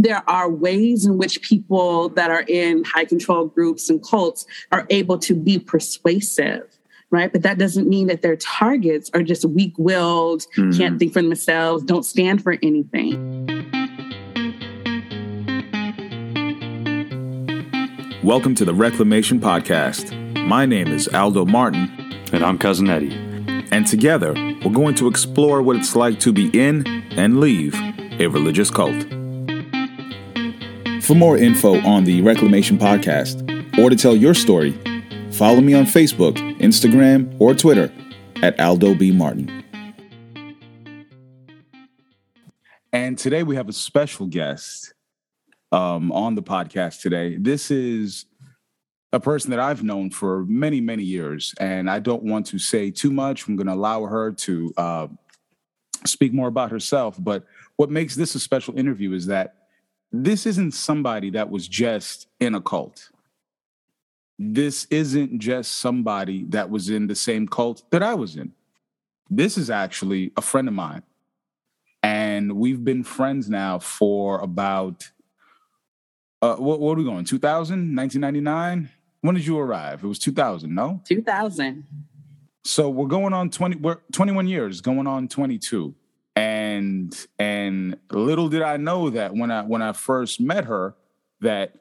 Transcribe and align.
there 0.00 0.22
are 0.30 0.48
ways 0.48 1.04
in 1.04 1.18
which 1.18 1.42
people 1.42 2.08
that 2.10 2.30
are 2.30 2.44
in 2.46 2.84
high 2.84 3.04
control 3.04 3.46
groups 3.46 3.90
and 3.90 4.00
cults 4.08 4.46
are 4.70 4.86
able 4.90 5.18
to 5.18 5.34
be 5.34 5.58
persuasive 5.58 6.74
right? 7.10 7.32
But 7.32 7.42
that 7.44 7.56
doesn't 7.56 7.88
mean 7.88 8.08
that 8.08 8.20
their 8.20 8.36
targets 8.36 9.10
are 9.14 9.22
just 9.22 9.42
weak-willed 9.46 10.42
mm-hmm. 10.42 10.78
can't 10.78 10.98
think 10.98 11.14
for 11.14 11.22
themselves 11.22 11.82
don't 11.82 12.04
stand 12.04 12.42
for 12.42 12.58
anything. 12.62 13.46
Welcome 18.22 18.54
to 18.56 18.66
the 18.66 18.74
reclamation 18.74 19.40
podcast. 19.40 20.14
My 20.46 20.66
name 20.66 20.88
is 20.88 21.08
aldo 21.08 21.46
martin. 21.46 21.88
And 22.30 22.44
i'm 22.44 22.58
cousin 22.58 22.90
eddie. 22.90 23.14
And 23.72 23.86
together 23.86 24.34
we're 24.34 24.70
going 24.70 24.94
to 24.96 25.08
explore 25.08 25.62
what 25.62 25.76
it's 25.76 25.96
like 25.96 26.20
to 26.20 26.32
be 26.32 26.50
in 26.52 26.86
and 27.12 27.40
leave 27.40 27.74
a 28.20 28.26
religious 28.26 28.70
cult 28.70 29.17
for 31.08 31.14
more 31.14 31.38
info 31.38 31.80
on 31.86 32.04
the 32.04 32.20
Reclamation 32.20 32.76
Podcast 32.76 33.40
or 33.78 33.88
to 33.88 33.96
tell 33.96 34.14
your 34.14 34.34
story, 34.34 34.72
follow 35.32 35.62
me 35.62 35.72
on 35.72 35.86
Facebook, 35.86 36.36
Instagram, 36.58 37.34
or 37.40 37.54
Twitter 37.54 37.90
at 38.42 38.60
Aldo 38.60 38.94
B. 38.94 39.10
Martin. 39.10 39.64
And 42.92 43.16
today 43.16 43.42
we 43.42 43.56
have 43.56 43.70
a 43.70 43.72
special 43.72 44.26
guest 44.26 44.92
um, 45.72 46.12
on 46.12 46.34
the 46.34 46.42
podcast 46.42 47.00
today. 47.00 47.38
This 47.38 47.70
is 47.70 48.26
a 49.10 49.18
person 49.18 49.50
that 49.52 49.60
I've 49.60 49.82
known 49.82 50.10
for 50.10 50.44
many, 50.44 50.82
many 50.82 51.04
years, 51.04 51.54
and 51.58 51.90
I 51.90 52.00
don't 52.00 52.24
want 52.24 52.44
to 52.48 52.58
say 52.58 52.90
too 52.90 53.10
much. 53.10 53.48
I'm 53.48 53.56
going 53.56 53.66
to 53.66 53.72
allow 53.72 54.04
her 54.04 54.32
to 54.32 54.74
uh, 54.76 55.06
speak 56.04 56.34
more 56.34 56.48
about 56.48 56.70
herself. 56.70 57.16
But 57.18 57.46
what 57.76 57.90
makes 57.90 58.14
this 58.14 58.34
a 58.34 58.40
special 58.40 58.78
interview 58.78 59.14
is 59.14 59.24
that 59.28 59.54
this 60.12 60.46
isn't 60.46 60.72
somebody 60.72 61.30
that 61.30 61.50
was 61.50 61.68
just 61.68 62.28
in 62.40 62.54
a 62.54 62.60
cult. 62.60 63.10
This 64.38 64.86
isn't 64.90 65.38
just 65.40 65.72
somebody 65.72 66.44
that 66.44 66.70
was 66.70 66.90
in 66.90 67.08
the 67.08 67.14
same 67.14 67.48
cult 67.48 67.82
that 67.90 68.02
I 68.02 68.14
was 68.14 68.36
in. 68.36 68.52
This 69.28 69.58
is 69.58 69.68
actually 69.68 70.32
a 70.36 70.42
friend 70.42 70.68
of 70.68 70.74
mine. 70.74 71.02
And 72.02 72.52
we've 72.52 72.82
been 72.84 73.02
friends 73.02 73.50
now 73.50 73.80
for 73.80 74.40
about, 74.40 75.10
uh, 76.40 76.54
what, 76.56 76.80
what 76.80 76.92
are 76.92 76.98
we 76.98 77.04
going, 77.04 77.24
2000, 77.24 77.96
1999? 77.96 78.90
When 79.20 79.34
did 79.34 79.44
you 79.44 79.58
arrive? 79.58 80.04
It 80.04 80.06
was 80.06 80.20
2000, 80.20 80.72
no? 80.72 81.02
2000. 81.04 81.84
So 82.64 82.88
we're 82.88 83.08
going 83.08 83.32
on 83.32 83.50
20, 83.50 83.76
we're 83.76 83.98
21 84.12 84.46
years, 84.46 84.80
going 84.80 85.06
on 85.06 85.26
22 85.26 85.94
and 86.38 87.26
and 87.40 87.98
little 88.12 88.48
did 88.48 88.62
I 88.62 88.76
know 88.76 89.10
that 89.10 89.34
when 89.34 89.50
I 89.50 89.62
when 89.62 89.82
I 89.82 89.92
first 89.92 90.40
met 90.40 90.66
her 90.66 90.94
that 91.40 91.74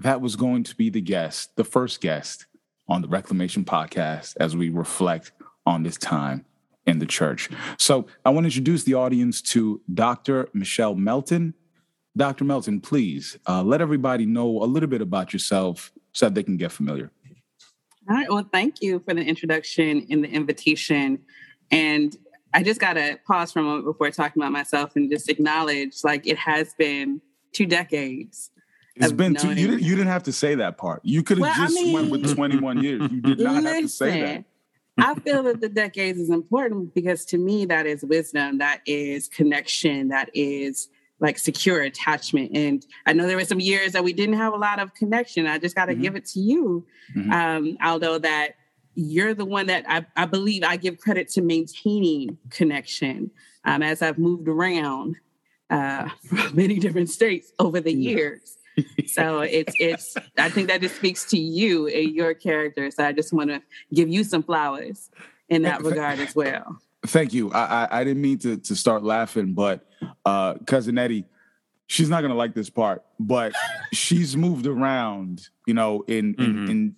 that 0.00 0.20
was 0.20 0.36
going 0.36 0.62
to 0.64 0.76
be 0.76 0.90
the 0.90 1.00
guest, 1.00 1.56
the 1.56 1.64
first 1.64 2.02
guest 2.02 2.46
on 2.86 3.00
the 3.00 3.08
Reclamation 3.08 3.64
podcast 3.64 4.36
as 4.38 4.54
we 4.54 4.68
reflect 4.68 5.32
on 5.64 5.82
this 5.84 5.96
time 5.96 6.44
in 6.86 6.98
the 6.98 7.06
church. 7.06 7.48
So 7.78 8.06
I 8.26 8.30
want 8.30 8.44
to 8.44 8.48
introduce 8.48 8.84
the 8.84 8.94
audience 8.94 9.40
to 9.42 9.80
Dr. 9.92 10.50
Michelle 10.52 10.94
Melton. 10.94 11.54
Dr. 12.14 12.44
Melton, 12.44 12.80
please 12.80 13.38
uh, 13.48 13.62
let 13.62 13.80
everybody 13.80 14.26
know 14.26 14.62
a 14.62 14.66
little 14.66 14.88
bit 14.88 15.00
about 15.00 15.32
yourself 15.32 15.92
so 16.12 16.26
that 16.26 16.34
they 16.34 16.42
can 16.42 16.58
get 16.58 16.72
familiar. 16.72 17.10
All 18.08 18.16
right. 18.16 18.30
Well, 18.30 18.48
thank 18.52 18.82
you 18.82 19.00
for 19.00 19.14
the 19.14 19.22
introduction 19.22 20.06
and 20.10 20.22
the 20.22 20.28
invitation. 20.28 21.20
And 21.70 22.16
I 22.54 22.62
just 22.62 22.80
got 22.80 22.94
to 22.94 23.18
pause 23.26 23.52
for 23.52 23.60
a 23.60 23.62
moment 23.62 23.84
before 23.84 24.10
talking 24.10 24.42
about 24.42 24.52
myself 24.52 24.96
and 24.96 25.10
just 25.10 25.28
acknowledge 25.28 26.02
like 26.04 26.26
it 26.26 26.38
has 26.38 26.74
been 26.74 27.20
two 27.52 27.66
decades. 27.66 28.50
It's 28.96 29.12
been 29.12 29.34
two. 29.34 29.52
You 29.52 29.68
didn't, 29.68 29.82
you 29.82 29.94
didn't 29.94 30.08
have 30.08 30.24
to 30.24 30.32
say 30.32 30.56
that 30.56 30.76
part. 30.76 31.00
You 31.04 31.22
could 31.22 31.38
have 31.38 31.42
well, 31.42 31.54
just 31.54 31.78
I 31.78 31.82
mean, 31.82 31.92
went 31.92 32.10
with 32.10 32.34
21 32.34 32.82
years. 32.82 33.02
You 33.02 33.20
did 33.20 33.38
not 33.38 33.62
listen, 33.62 33.64
have 33.64 33.82
to 33.82 33.88
say 33.88 34.20
that. 34.22 34.44
I 34.98 35.14
feel 35.14 35.44
that 35.44 35.60
the 35.60 35.68
decades 35.68 36.18
is 36.18 36.30
important 36.30 36.94
because 36.94 37.24
to 37.26 37.38
me, 37.38 37.64
that 37.66 37.86
is 37.86 38.02
wisdom, 38.04 38.58
that 38.58 38.80
is 38.84 39.28
connection, 39.28 40.08
that 40.08 40.30
is 40.34 40.88
like 41.20 41.38
secure 41.38 41.82
attachment. 41.82 42.52
And 42.54 42.84
I 43.06 43.12
know 43.12 43.26
there 43.26 43.36
were 43.36 43.44
some 43.44 43.60
years 43.60 43.92
that 43.92 44.02
we 44.02 44.12
didn't 44.12 44.36
have 44.36 44.52
a 44.52 44.56
lot 44.56 44.80
of 44.80 44.94
connection. 44.94 45.46
I 45.46 45.58
just 45.58 45.76
got 45.76 45.86
to 45.86 45.92
mm-hmm. 45.92 46.02
give 46.02 46.16
it 46.16 46.26
to 46.26 46.40
you, 46.40 46.86
mm-hmm. 47.14 47.32
um, 47.32 47.78
Aldo, 47.82 48.18
that 48.18 48.54
you're 48.98 49.32
the 49.32 49.44
one 49.44 49.66
that 49.66 49.84
I, 49.88 50.04
I 50.16 50.26
believe 50.26 50.64
I 50.64 50.76
give 50.76 50.98
credit 50.98 51.28
to 51.30 51.42
maintaining 51.42 52.36
connection 52.50 53.30
um, 53.64 53.80
as 53.80 54.02
I've 54.02 54.18
moved 54.18 54.48
around 54.48 55.16
uh, 55.70 56.08
from 56.26 56.56
many 56.56 56.80
different 56.80 57.08
states 57.08 57.52
over 57.60 57.80
the 57.80 57.92
years. 57.92 58.56
so 59.06 59.40
it's 59.40 59.72
it's 59.78 60.16
I 60.36 60.50
think 60.50 60.68
that 60.68 60.80
just 60.80 60.96
speaks 60.96 61.24
to 61.30 61.38
you 61.38 61.86
and 61.86 62.14
your 62.14 62.34
character. 62.34 62.90
So 62.90 63.04
I 63.04 63.12
just 63.12 63.32
want 63.32 63.50
to 63.50 63.62
give 63.94 64.08
you 64.08 64.24
some 64.24 64.42
flowers 64.42 65.10
in 65.48 65.62
that 65.62 65.82
regard 65.82 66.18
as 66.18 66.34
well. 66.34 66.80
Thank 67.06 67.32
you. 67.32 67.52
I 67.52 67.84
I, 67.84 68.00
I 68.00 68.04
didn't 68.04 68.22
mean 68.22 68.38
to 68.38 68.56
to 68.56 68.74
start 68.74 69.04
laughing, 69.04 69.54
but 69.54 69.86
uh, 70.24 70.54
cousin 70.66 70.98
Eddie, 70.98 71.24
she's 71.86 72.08
not 72.08 72.22
gonna 72.22 72.34
like 72.34 72.54
this 72.54 72.70
part, 72.70 73.04
but 73.18 73.52
she's 73.92 74.36
moved 74.36 74.66
around, 74.66 75.48
you 75.66 75.74
know, 75.74 76.04
in 76.06 76.34
in, 76.34 76.34
mm-hmm. 76.34 76.70
in 76.70 76.96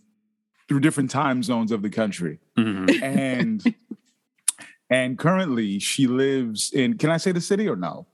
through 0.70 0.78
different 0.78 1.10
time 1.10 1.42
zones 1.42 1.72
of 1.72 1.82
the 1.82 1.90
country. 1.90 2.38
Mm-hmm. 2.56 3.02
And 3.02 3.74
and 4.90 5.18
currently 5.18 5.80
she 5.80 6.06
lives 6.06 6.72
in 6.72 6.96
can 6.96 7.10
I 7.10 7.16
say 7.16 7.32
the 7.32 7.40
city 7.40 7.68
or 7.68 7.74
no? 7.74 8.06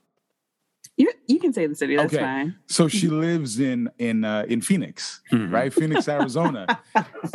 You 0.97 1.13
you 1.27 1.39
can 1.39 1.53
say 1.53 1.67
the 1.67 1.75
city, 1.75 1.97
that's 1.97 2.15
okay. 2.15 2.23
fine. 2.25 2.57
So 2.65 2.89
she 2.89 3.09
lives 3.09 3.61
in 3.61 3.91
in 3.99 4.25
uh, 4.25 4.47
in 4.49 4.63
Phoenix, 4.63 5.21
mm-hmm. 5.31 5.53
right? 5.55 5.71
Phoenix, 5.71 6.09
Arizona. 6.19 6.81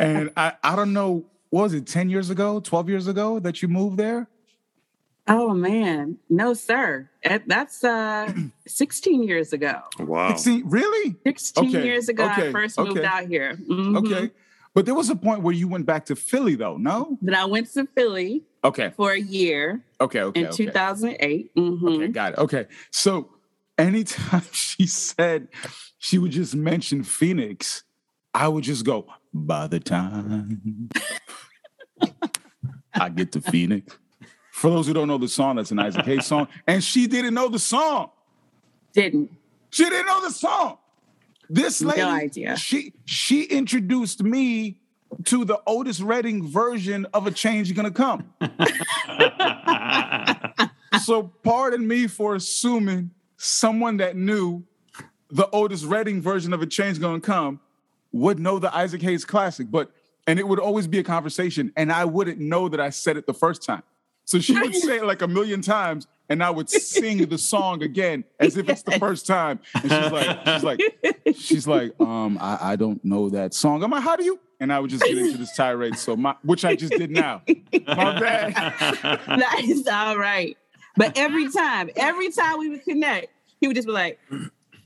and 0.00 0.32
I 0.36 0.54
I 0.64 0.74
don't 0.74 0.92
know, 0.92 1.24
was 1.52 1.72
it 1.72 1.86
10 1.86 2.10
years 2.10 2.28
ago, 2.28 2.58
12 2.58 2.88
years 2.88 3.06
ago 3.06 3.38
that 3.38 3.62
you 3.62 3.68
moved 3.68 3.98
there? 3.98 4.28
Oh 5.28 5.54
man, 5.54 6.18
no, 6.30 6.52
sir. 6.52 7.08
That's 7.46 7.84
uh 7.84 8.32
16 8.66 9.22
years 9.22 9.52
ago. 9.52 9.82
Wow. 10.00 10.30
16, 10.30 10.68
really? 10.68 11.14
16 11.24 11.68
okay. 11.68 11.84
years 11.84 12.08
ago, 12.08 12.24
okay. 12.24 12.48
I 12.48 12.50
first 12.50 12.76
moved 12.76 12.98
okay. 12.98 13.06
out 13.06 13.28
here. 13.28 13.54
Mm-hmm. 13.54 13.96
Okay. 13.98 14.32
But 14.74 14.86
there 14.86 14.94
was 14.94 15.10
a 15.10 15.16
point 15.16 15.42
where 15.42 15.54
you 15.54 15.68
went 15.68 15.84
back 15.84 16.06
to 16.06 16.16
Philly, 16.16 16.54
though, 16.54 16.76
no? 16.76 17.18
Then 17.20 17.34
I 17.34 17.44
went 17.44 17.72
to 17.74 17.86
Philly. 17.94 18.44
Okay. 18.64 18.92
For 18.96 19.12
a 19.12 19.20
year. 19.20 19.84
Okay. 20.00 20.20
Okay. 20.20 20.40
In 20.40 20.46
okay. 20.46 20.56
2008. 20.56 21.54
Mm-hmm. 21.54 21.88
Okay. 21.88 22.08
Got 22.08 22.32
it. 22.34 22.38
Okay. 22.38 22.66
So 22.90 23.30
anytime 23.76 24.44
she 24.52 24.86
said 24.86 25.48
she 25.98 26.18
would 26.18 26.32
just 26.32 26.54
mention 26.54 27.02
Phoenix, 27.02 27.84
I 28.32 28.48
would 28.48 28.64
just 28.64 28.84
go, 28.84 29.06
by 29.34 29.66
the 29.66 29.80
time 29.80 30.88
I 32.94 33.08
get 33.08 33.32
to 33.32 33.40
Phoenix. 33.40 33.98
For 34.52 34.70
those 34.70 34.86
who 34.86 34.92
don't 34.92 35.08
know 35.08 35.18
the 35.18 35.28
song, 35.28 35.56
that's 35.56 35.70
an 35.70 35.78
Isaac 35.78 36.04
Hayes 36.04 36.26
song. 36.26 36.46
And 36.66 36.84
she 36.84 37.06
didn't 37.06 37.34
know 37.34 37.48
the 37.48 37.58
song. 37.58 38.10
Didn't. 38.92 39.30
She 39.70 39.84
didn't 39.84 40.06
know 40.06 40.22
the 40.22 40.30
song. 40.30 40.78
This 41.52 41.82
lady, 41.82 42.00
no 42.00 42.08
idea. 42.08 42.56
She 42.56 42.94
she 43.04 43.42
introduced 43.42 44.22
me 44.22 44.78
to 45.24 45.44
the 45.44 45.60
Otis 45.66 46.00
Redding 46.00 46.48
version 46.48 47.06
of 47.12 47.26
a 47.26 47.30
change 47.30 47.74
gonna 47.74 47.90
come. 47.90 48.32
so 51.04 51.24
pardon 51.42 51.86
me 51.86 52.06
for 52.06 52.36
assuming 52.36 53.10
someone 53.36 53.98
that 53.98 54.16
knew 54.16 54.64
the 55.30 55.50
Otis 55.50 55.84
Redding 55.84 56.22
version 56.22 56.54
of 56.54 56.62
a 56.62 56.66
change 56.66 56.98
gonna 56.98 57.20
come 57.20 57.60
would 58.12 58.38
know 58.38 58.58
the 58.58 58.74
Isaac 58.74 59.02
Hayes 59.02 59.26
classic, 59.26 59.70
but 59.70 59.92
and 60.26 60.38
it 60.38 60.48
would 60.48 60.58
always 60.58 60.86
be 60.86 61.00
a 61.00 61.04
conversation, 61.04 61.70
and 61.76 61.92
I 61.92 62.06
wouldn't 62.06 62.38
know 62.38 62.70
that 62.70 62.80
I 62.80 62.88
said 62.88 63.18
it 63.18 63.26
the 63.26 63.34
first 63.34 63.62
time. 63.62 63.82
So 64.24 64.38
she 64.38 64.58
would 64.58 64.74
say 64.74 64.98
it 64.98 65.04
like 65.04 65.20
a 65.20 65.28
million 65.28 65.60
times, 65.60 66.06
and 66.32 66.42
I 66.42 66.48
would 66.48 66.70
sing 66.70 67.18
the 67.26 67.36
song 67.36 67.82
again 67.82 68.24
as 68.40 68.56
if 68.56 68.66
it's 68.70 68.82
the 68.82 68.92
first 68.92 69.26
time. 69.26 69.60
And 69.74 69.82
she's 69.82 70.10
like, 70.10 70.46
she's 70.46 70.64
like, 70.64 70.80
she's 71.36 71.66
like, 71.68 72.00
um, 72.00 72.38
I, 72.40 72.72
I 72.72 72.76
don't 72.76 73.04
know 73.04 73.28
that 73.28 73.52
song. 73.52 73.84
I'm 73.84 73.90
like, 73.90 74.02
how 74.02 74.16
do 74.16 74.24
you? 74.24 74.40
And 74.58 74.72
I 74.72 74.80
would 74.80 74.88
just 74.88 75.04
get 75.04 75.18
into 75.18 75.36
this 75.36 75.54
tirade. 75.54 75.98
So 75.98 76.16
my, 76.16 76.34
which 76.42 76.64
I 76.64 76.74
just 76.74 76.94
did 76.94 77.10
now. 77.10 77.42
My 77.86 78.18
bad. 78.18 78.54
that 79.26 79.60
is 79.62 79.86
all 79.86 80.16
right. 80.16 80.56
But 80.96 81.18
every 81.18 81.52
time, 81.52 81.90
every 81.96 82.30
time 82.30 82.58
we 82.58 82.70
would 82.70 82.84
connect, 82.84 83.28
he 83.60 83.66
would 83.66 83.76
just 83.76 83.86
be 83.86 83.92
like, 83.92 84.18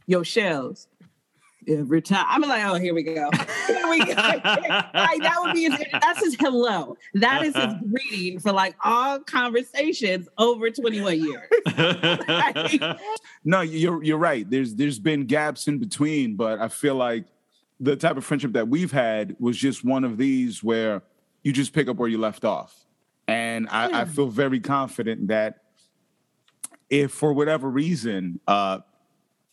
"Yo, 0.07 0.23
shells, 0.25 0.89
every 1.69 2.03
time. 2.03 2.25
I'm 2.29 2.43
like, 2.43 2.65
oh, 2.65 2.75
here 2.75 2.95
we 2.95 3.03
go. 3.03 3.31
Here 3.67 3.89
we 3.89 3.99
go. 3.99 4.13
like 4.15 4.45
that 4.45 5.37
would 5.43 5.55
be 5.55 5.65
his, 5.65 5.85
that's 5.93 6.25
his 6.25 6.37
hello. 6.39 6.97
That 7.15 7.45
is 7.45 7.55
his 7.57 7.75
greeting 7.91 8.39
for 8.39 8.53
like 8.53 8.77
all 8.85 9.19
conversations 9.21 10.29
over 10.39 10.71
21 10.71 11.21
years. 11.21 12.79
no, 13.45 13.61
you're 13.63 14.03
you're 14.05 14.19
right. 14.19 14.49
There's 14.49 14.75
there's 14.75 15.01
been 15.01 15.27
gaps 15.27 15.67
in 15.67 15.79
between, 15.79 16.37
but 16.37 16.61
I 16.61 16.69
feel 16.69 16.95
like 16.95 17.25
the 17.81 17.97
type 17.97 18.17
of 18.17 18.25
friendship 18.25 18.53
that 18.53 18.69
we've 18.69 18.93
had 18.93 19.37
was 19.41 19.57
just 19.57 19.85
one 19.85 20.05
of 20.05 20.17
these 20.17 20.63
where 20.63 21.03
you 21.43 21.53
just 21.53 21.73
pick 21.73 21.89
up 21.89 21.97
where 21.97 22.09
you 22.09 22.19
left 22.19 22.45
off. 22.45 22.87
And 23.29 23.69
I, 23.71 24.03
I 24.03 24.05
feel 24.05 24.29
very 24.29 24.61
confident 24.61 25.29
that 25.29 25.63
if 26.89 27.11
for 27.11 27.33
whatever 27.33 27.69
reason 27.69 28.39
uh 28.47 28.79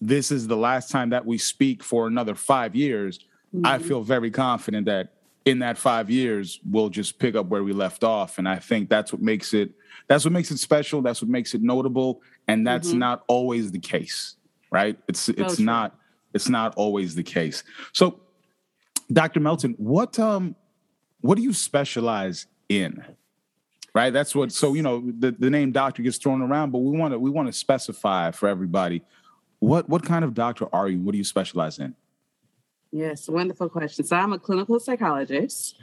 this 0.07 0.31
is 0.31 0.47
the 0.47 0.57
last 0.57 0.91
time 0.91 1.09
that 1.11 1.25
we 1.25 1.37
speak 1.37 1.81
for 1.81 2.07
another 2.07 2.35
five 2.35 2.75
years, 2.75 3.19
mm-hmm. 3.55 3.65
I 3.65 3.79
feel 3.79 4.01
very 4.01 4.31
confident 4.31 4.85
that 4.87 5.13
in 5.45 5.59
that 5.59 5.77
five 5.77 6.09
years 6.09 6.59
we'll 6.69 6.89
just 6.89 7.19
pick 7.19 7.35
up 7.35 7.47
where 7.47 7.63
we 7.63 7.71
left 7.71 8.03
off. 8.03 8.37
And 8.37 8.47
I 8.47 8.57
think 8.57 8.89
that's 8.89 9.13
what 9.13 9.21
makes 9.21 9.53
it 9.53 9.71
that's 10.07 10.25
what 10.25 10.33
makes 10.33 10.51
it 10.51 10.57
special. 10.57 11.01
That's 11.01 11.21
what 11.21 11.29
makes 11.29 11.53
it 11.53 11.61
notable. 11.61 12.21
And 12.47 12.67
that's 12.67 12.89
mm-hmm. 12.89 12.99
not 12.99 13.23
always 13.27 13.71
the 13.71 13.79
case, 13.79 14.35
right? 14.71 14.97
It's 15.07 15.29
it's 15.29 15.59
oh, 15.59 15.63
not 15.63 15.95
it's 16.33 16.49
not 16.49 16.73
always 16.75 17.15
the 17.15 17.23
case. 17.23 17.63
So, 17.93 18.19
Dr. 19.11 19.39
Melton, 19.39 19.75
what 19.77 20.19
um 20.19 20.55
what 21.21 21.35
do 21.35 21.43
you 21.43 21.53
specialize 21.53 22.47
in? 22.67 23.03
Right? 23.95 24.11
That's 24.11 24.35
what 24.35 24.51
so 24.51 24.73
you 24.73 24.81
know 24.81 25.03
the, 25.19 25.31
the 25.31 25.49
name 25.49 25.71
doctor 25.71 26.01
gets 26.01 26.17
thrown 26.17 26.41
around, 26.41 26.71
but 26.71 26.79
we 26.79 26.97
want 26.97 27.13
to 27.13 27.19
we 27.19 27.29
want 27.29 27.47
to 27.47 27.53
specify 27.53 28.31
for 28.31 28.49
everybody 28.49 29.03
what 29.63 29.87
what 29.87 30.03
kind 30.03 30.25
of 30.25 30.33
doctor 30.33 30.67
are 30.73 30.89
you? 30.89 30.99
What 30.99 31.13
do 31.13 31.17
you 31.17 31.23
specialize 31.23 31.79
in? 31.79 31.95
Yes, 32.91 33.27
wonderful 33.27 33.69
question. 33.69 34.05
So 34.05 34.15
I'm 34.15 34.33
a 34.33 34.39
clinical 34.39 34.79
psychologist. 34.79 35.75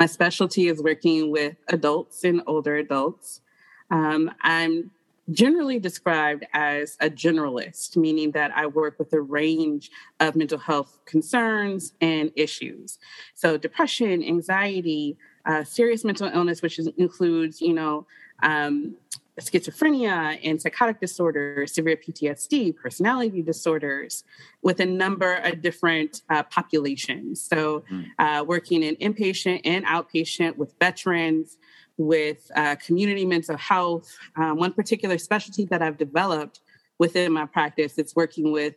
My 0.00 0.06
specialty 0.06 0.68
is 0.68 0.82
working 0.82 1.30
with 1.30 1.56
adults 1.68 2.24
and 2.24 2.42
older 2.46 2.76
adults. 2.76 3.42
Um, 3.90 4.32
I'm 4.40 4.90
generally 5.30 5.78
described 5.78 6.44
as 6.54 6.96
a 7.00 7.08
generalist, 7.08 7.96
meaning 7.96 8.32
that 8.32 8.50
I 8.56 8.66
work 8.66 8.98
with 8.98 9.12
a 9.12 9.20
range 9.20 9.90
of 10.18 10.34
mental 10.34 10.58
health 10.58 10.98
concerns 11.04 11.92
and 12.00 12.32
issues. 12.36 12.98
So, 13.34 13.56
depression, 13.56 14.24
anxiety, 14.24 15.18
uh, 15.44 15.62
serious 15.62 16.04
mental 16.04 16.28
illness, 16.28 16.62
which 16.62 16.78
is, 16.78 16.88
includes, 16.96 17.60
you 17.60 17.74
know, 17.74 18.06
um, 18.42 18.96
schizophrenia 19.40 20.38
and 20.42 20.60
psychotic 20.60 21.00
disorders, 21.00 21.74
severe 21.74 21.96
PTSD, 21.96 22.74
personality 22.76 23.42
disorders, 23.42 24.24
with 24.62 24.80
a 24.80 24.86
number 24.86 25.34
of 25.34 25.60
different 25.60 26.22
uh, 26.30 26.42
populations. 26.44 27.42
So, 27.42 27.84
hmm. 27.88 28.02
uh, 28.18 28.44
working 28.46 28.82
in 28.82 28.96
inpatient 28.96 29.60
and 29.64 29.84
outpatient 29.84 30.56
with 30.56 30.74
veterans, 30.80 31.58
with 31.98 32.50
uh, 32.54 32.76
community 32.76 33.24
mental 33.24 33.56
health. 33.56 34.16
Um, 34.36 34.58
one 34.58 34.72
particular 34.72 35.18
specialty 35.18 35.64
that 35.66 35.82
I've 35.82 35.96
developed 35.96 36.60
within 36.98 37.32
my 37.32 37.46
practice 37.46 37.98
is 37.98 38.14
working 38.14 38.52
with 38.52 38.74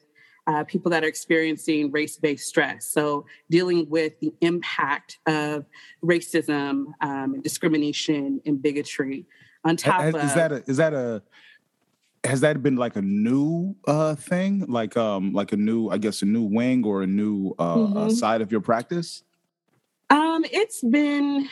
uh, 0.47 0.63
people 0.63 0.89
that 0.89 1.03
are 1.03 1.07
experiencing 1.07 1.91
race-based 1.91 2.47
stress. 2.47 2.85
So 2.87 3.25
dealing 3.49 3.87
with 3.89 4.19
the 4.19 4.33
impact 4.41 5.19
of 5.27 5.65
racism, 6.03 6.85
um, 7.01 7.35
and 7.35 7.43
discrimination, 7.43 8.41
and 8.45 8.61
bigotry. 8.61 9.25
On 9.63 9.75
top 9.75 10.01
has, 10.01 10.15
of 10.15 10.23
is 10.23 10.33
that 10.35 10.51
a, 10.51 10.63
is 10.67 10.77
that 10.77 10.93
a 10.93 11.21
has 12.23 12.41
that 12.41 12.61
been 12.61 12.75
like 12.75 12.95
a 12.95 13.01
new 13.01 13.75
uh, 13.87 14.15
thing, 14.15 14.65
like 14.67 14.95
um 14.97 15.33
like 15.33 15.51
a 15.51 15.57
new 15.57 15.89
I 15.89 15.97
guess 15.97 16.21
a 16.21 16.25
new 16.25 16.43
wing 16.43 16.85
or 16.85 17.03
a 17.03 17.07
new 17.07 17.55
uh, 17.59 17.75
mm-hmm. 17.75 17.97
uh, 17.97 18.09
side 18.09 18.41
of 18.41 18.51
your 18.51 18.61
practice? 18.61 19.23
Um, 20.09 20.43
it's 20.45 20.81
been 20.81 21.49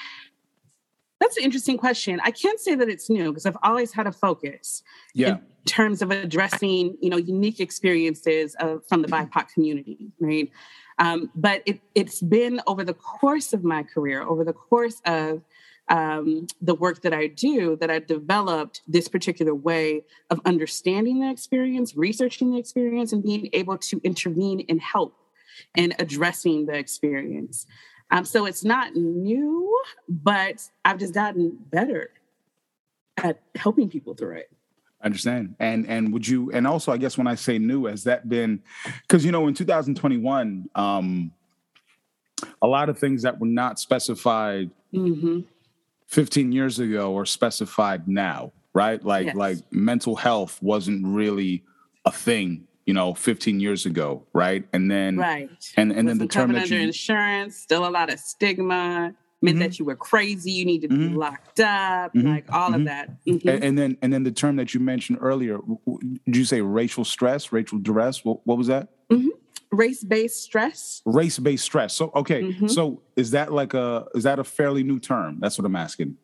that's 1.19 1.37
an 1.37 1.43
interesting 1.43 1.77
question. 1.77 2.19
I 2.23 2.31
can't 2.31 2.59
say 2.59 2.75
that 2.75 2.89
it's 2.89 3.09
new 3.09 3.29
because 3.29 3.45
I've 3.45 3.57
always 3.63 3.91
had 3.91 4.07
a 4.07 4.11
focus. 4.11 4.83
Yeah. 5.13 5.29
In 5.29 5.41
terms 5.65 6.01
of 6.01 6.11
addressing, 6.11 6.95
you 7.01 7.09
know, 7.09 7.17
unique 7.17 7.59
experiences 7.59 8.55
of, 8.59 8.85
from 8.87 9.01
the 9.01 9.07
BIPOC 9.07 9.49
community, 9.49 10.11
right? 10.19 10.49
Um, 10.99 11.31
but 11.35 11.63
it, 11.65 11.81
it's 11.95 12.21
been 12.21 12.61
over 12.67 12.83
the 12.83 12.93
course 12.93 13.51
of 13.53 13.63
my 13.63 13.83
career, 13.83 14.21
over 14.21 14.43
the 14.43 14.53
course 14.53 15.01
of 15.05 15.41
um, 15.89 16.47
the 16.61 16.75
work 16.75 17.01
that 17.01 17.13
I 17.13 17.27
do, 17.27 17.75
that 17.77 17.89
I 17.89 17.99
developed 17.99 18.81
this 18.87 19.07
particular 19.07 19.55
way 19.55 20.03
of 20.29 20.41
understanding 20.45 21.21
the 21.21 21.31
experience, 21.31 21.95
researching 21.95 22.51
the 22.51 22.57
experience, 22.57 23.13
and 23.13 23.23
being 23.23 23.49
able 23.53 23.77
to 23.77 24.01
intervene 24.03 24.65
and 24.67 24.81
help 24.81 25.15
in 25.75 25.93
addressing 25.99 26.65
the 26.65 26.73
experience. 26.73 27.65
Um, 28.11 28.25
so 28.25 28.45
it's 28.45 28.63
not 28.63 28.95
new, 28.95 29.81
but 30.07 30.69
I've 30.85 30.97
just 30.97 31.13
gotten 31.13 31.57
better 31.69 32.11
at 33.17 33.41
helping 33.55 33.89
people 33.89 34.13
through 34.13 34.37
it. 34.37 34.51
I 35.01 35.05
understand. 35.05 35.55
And 35.59 35.87
and 35.87 36.11
would 36.13 36.27
you 36.27 36.51
and 36.51 36.65
also 36.65 36.91
I 36.91 36.97
guess 36.97 37.17
when 37.17 37.27
I 37.27 37.35
say 37.35 37.59
new, 37.59 37.85
has 37.85 38.03
that 38.05 38.27
been 38.27 38.61
because 39.01 39.23
you 39.23 39.31
know 39.31 39.47
in 39.47 39.53
2021, 39.53 40.69
um, 40.75 41.31
a 42.61 42.67
lot 42.67 42.89
of 42.89 42.97
things 42.97 43.23
that 43.23 43.39
were 43.39 43.47
not 43.47 43.79
specified 43.79 44.71
mm-hmm. 44.93 45.41
15 46.07 46.51
years 46.51 46.79
ago 46.79 47.17
are 47.17 47.25
specified 47.25 48.07
now, 48.07 48.51
right? 48.73 49.03
Like 49.03 49.27
yes. 49.27 49.35
like 49.35 49.57
mental 49.71 50.15
health 50.15 50.61
wasn't 50.61 51.05
really 51.05 51.63
a 52.05 52.11
thing 52.11 52.67
you 52.85 52.93
know 52.93 53.13
15 53.13 53.59
years 53.59 53.85
ago 53.85 54.25
right 54.33 54.65
and 54.73 54.89
then 54.89 55.17
right 55.17 55.49
and 55.75 55.91
and 55.91 56.07
then 56.07 56.17
the 56.17 56.25
term 56.25 56.53
that 56.53 56.63
under 56.63 56.75
you, 56.75 56.81
insurance 56.81 57.57
still 57.57 57.85
a 57.85 57.89
lot 57.89 58.11
of 58.11 58.17
stigma 58.17 59.13
meant 59.41 59.55
mm-hmm. 59.55 59.59
that 59.59 59.77
you 59.77 59.85
were 59.85 59.95
crazy 59.95 60.51
you 60.51 60.65
needed 60.65 60.89
to 60.89 60.95
mm-hmm. 60.95 61.09
be 61.09 61.15
locked 61.15 61.59
up 61.59 62.13
mm-hmm. 62.13 62.29
like 62.29 62.49
all 62.51 62.69
of 62.69 62.75
mm-hmm. 62.75 62.85
that 62.85 63.09
mm-hmm. 63.25 63.47
and, 63.47 63.63
and, 63.63 63.77
then 63.77 63.97
and 64.01 64.13
then 64.13 64.23
the 64.23 64.31
term 64.31 64.55
that 64.55 64.73
you 64.73 64.79
mentioned 64.79 65.17
earlier 65.21 65.59
did 66.25 66.37
you 66.37 66.45
say 66.45 66.61
racial 66.61 67.03
stress 67.03 67.51
racial 67.51 67.77
duress 67.77 68.23
what, 68.23 68.39
what 68.47 68.57
was 68.57 68.67
that 68.67 68.87
mm-hmm. 69.67 69.77
race-based 69.77 70.41
stress 70.41 71.01
race-based 71.05 71.63
stress 71.63 71.93
so 71.93 72.11
okay 72.15 72.55
so 72.67 73.01
is 73.15 73.31
that 73.31 73.51
like 73.51 73.73
a 73.73 74.05
is 74.15 74.23
that 74.23 74.39
a 74.39 74.43
fairly 74.43 74.83
new 74.83 74.99
term 74.99 75.37
that's 75.39 75.57
what 75.57 75.65
i'm 75.65 75.75
asking 75.75 76.15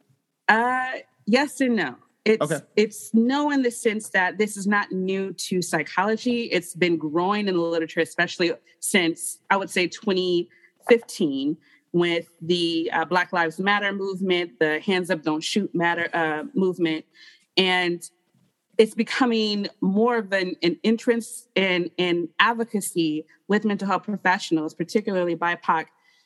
uh 0.50 0.92
yes 1.26 1.62
and 1.62 1.76
no 1.76 1.96
it's 2.26 2.42
okay. 2.42 2.64
it's 2.78 3.14
no 3.14 3.52
in 3.52 3.64
the 3.64 3.72
sense 3.72 4.10
that 4.10 4.38
this 4.38 4.56
is 4.56 4.66
not 4.66 4.92
new 4.94 5.34
to 5.34 5.62
psychology. 5.62 6.44
It's 6.44 6.74
been 6.74 6.98
growing 6.98 7.50
in 7.50 7.56
the 7.56 7.62
literature, 7.62 8.00
especially 8.00 8.54
since 8.80 9.40
I 9.50 9.58
would 9.58 9.70
say 9.70 9.88
2015, 9.88 11.58
with 11.92 12.28
the 12.42 12.90
uh, 12.94 13.06
Black 13.06 13.34
Lives 13.34 13.60
Matter 13.60 13.92
movement, 13.92 14.58
the 14.60 14.80
Hands 14.80 15.10
Up 15.10 15.22
Don't 15.22 15.44
Shoot 15.44 15.74
Matter 15.76 16.10
uh, 16.14 16.44
movement, 16.54 17.06
and 17.58 18.10
it's 18.78 18.96
becoming 18.96 19.68
more 19.82 20.18
of 20.18 20.32
an, 20.34 20.56
an 20.64 20.78
interest 20.84 21.50
in, 21.56 21.92
in 21.98 22.30
advocacy 22.40 23.26
with 23.48 23.66
mental 23.66 23.88
health 23.88 24.04
professionals, 24.04 24.74
particularly 24.74 25.36
BIPOC 25.36 25.86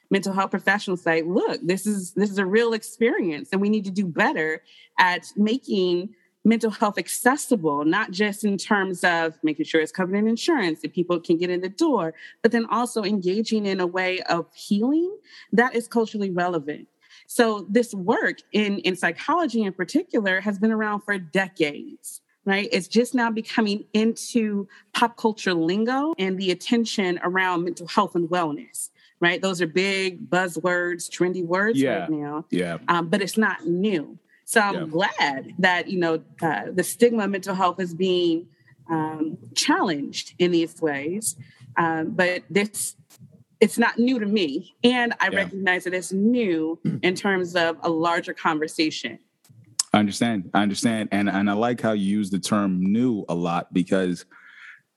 mental 0.09 0.33
health 0.33 0.51
professionals 0.51 1.01
say, 1.01 1.21
look, 1.21 1.59
this 1.63 1.85
is 1.85 2.13
this 2.13 2.29
is 2.29 2.37
a 2.37 2.45
real 2.45 2.73
experience 2.73 3.49
and 3.51 3.61
we 3.61 3.69
need 3.69 3.85
to 3.85 3.91
do 3.91 4.05
better 4.05 4.63
at 4.97 5.25
making 5.35 6.09
mental 6.45 6.71
health 6.71 6.97
accessible, 6.97 7.83
not 7.83 8.11
just 8.11 8.45
in 8.45 8.57
terms 8.57 9.03
of 9.03 9.37
making 9.43 9.65
sure 9.65 9.81
it's 9.81 9.91
covered 9.91 10.15
in 10.15 10.27
insurance 10.27 10.81
that 10.81 10.93
people 10.93 11.19
can 11.19 11.37
get 11.37 11.49
in 11.49 11.59
the 11.59 11.67
door, 11.67 12.13
but 12.41 12.53
then 12.53 12.65
also 12.69 13.03
engaging 13.03 13.65
in 13.65 13.81
a 13.81 13.87
way 13.87 14.21
of 14.21 14.45
healing 14.53 15.13
that 15.51 15.75
is 15.75 15.89
culturally 15.89 16.29
relevant. 16.29 16.87
So 17.27 17.65
this 17.69 17.93
work 17.93 18.37
in, 18.53 18.79
in 18.79 18.95
psychology 18.95 19.63
in 19.63 19.73
particular 19.73 20.39
has 20.39 20.57
been 20.57 20.71
around 20.71 21.01
for 21.01 21.17
decades 21.17 22.21
right? 22.47 22.67
It's 22.71 22.87
just 22.87 23.13
now 23.13 23.29
becoming 23.29 23.85
into 23.93 24.67
pop 24.93 25.17
culture 25.17 25.53
lingo 25.53 26.15
and 26.17 26.39
the 26.39 26.49
attention 26.49 27.19
around 27.21 27.65
mental 27.65 27.87
health 27.87 28.15
and 28.15 28.27
wellness 28.29 28.89
right? 29.19 29.41
Those 29.41 29.61
are 29.61 29.67
big 29.67 30.29
buzzwords, 30.29 31.09
trendy 31.09 31.43
words 31.43 31.79
yeah. 31.81 32.01
right 32.01 32.09
now. 32.09 32.45
Yeah. 32.49 32.77
Um, 32.87 33.07
but 33.07 33.21
it's 33.21 33.37
not 33.37 33.65
new. 33.65 34.17
So 34.45 34.61
I'm 34.61 34.75
yeah. 34.75 34.85
glad 34.85 35.53
that, 35.59 35.89
you 35.89 35.99
know, 35.99 36.23
uh, 36.41 36.65
the 36.71 36.83
stigma 36.83 37.25
of 37.25 37.31
mental 37.31 37.55
health 37.55 37.79
is 37.79 37.93
being 37.93 38.47
um, 38.89 39.37
challenged 39.55 40.33
in 40.39 40.51
these 40.51 40.79
ways. 40.81 41.35
Um, 41.75 42.11
but 42.11 42.43
this, 42.49 42.95
it's 43.59 43.77
not 43.77 43.97
new 43.97 44.19
to 44.19 44.25
me. 44.25 44.75
And 44.83 45.13
I 45.19 45.29
yeah. 45.29 45.37
recognize 45.37 45.83
that 45.85 45.93
it's 45.93 46.13
new 46.13 46.79
in 47.01 47.15
terms 47.15 47.55
of 47.55 47.77
a 47.81 47.89
larger 47.89 48.33
conversation. 48.33 49.19
I 49.93 49.99
understand. 49.99 50.49
I 50.53 50.61
understand. 50.61 51.09
And, 51.11 51.29
and 51.29 51.49
I 51.49 51.53
like 51.53 51.81
how 51.81 51.93
you 51.93 52.05
use 52.05 52.29
the 52.29 52.39
term 52.39 52.81
new 52.81 53.25
a 53.29 53.35
lot 53.35 53.73
because 53.73 54.25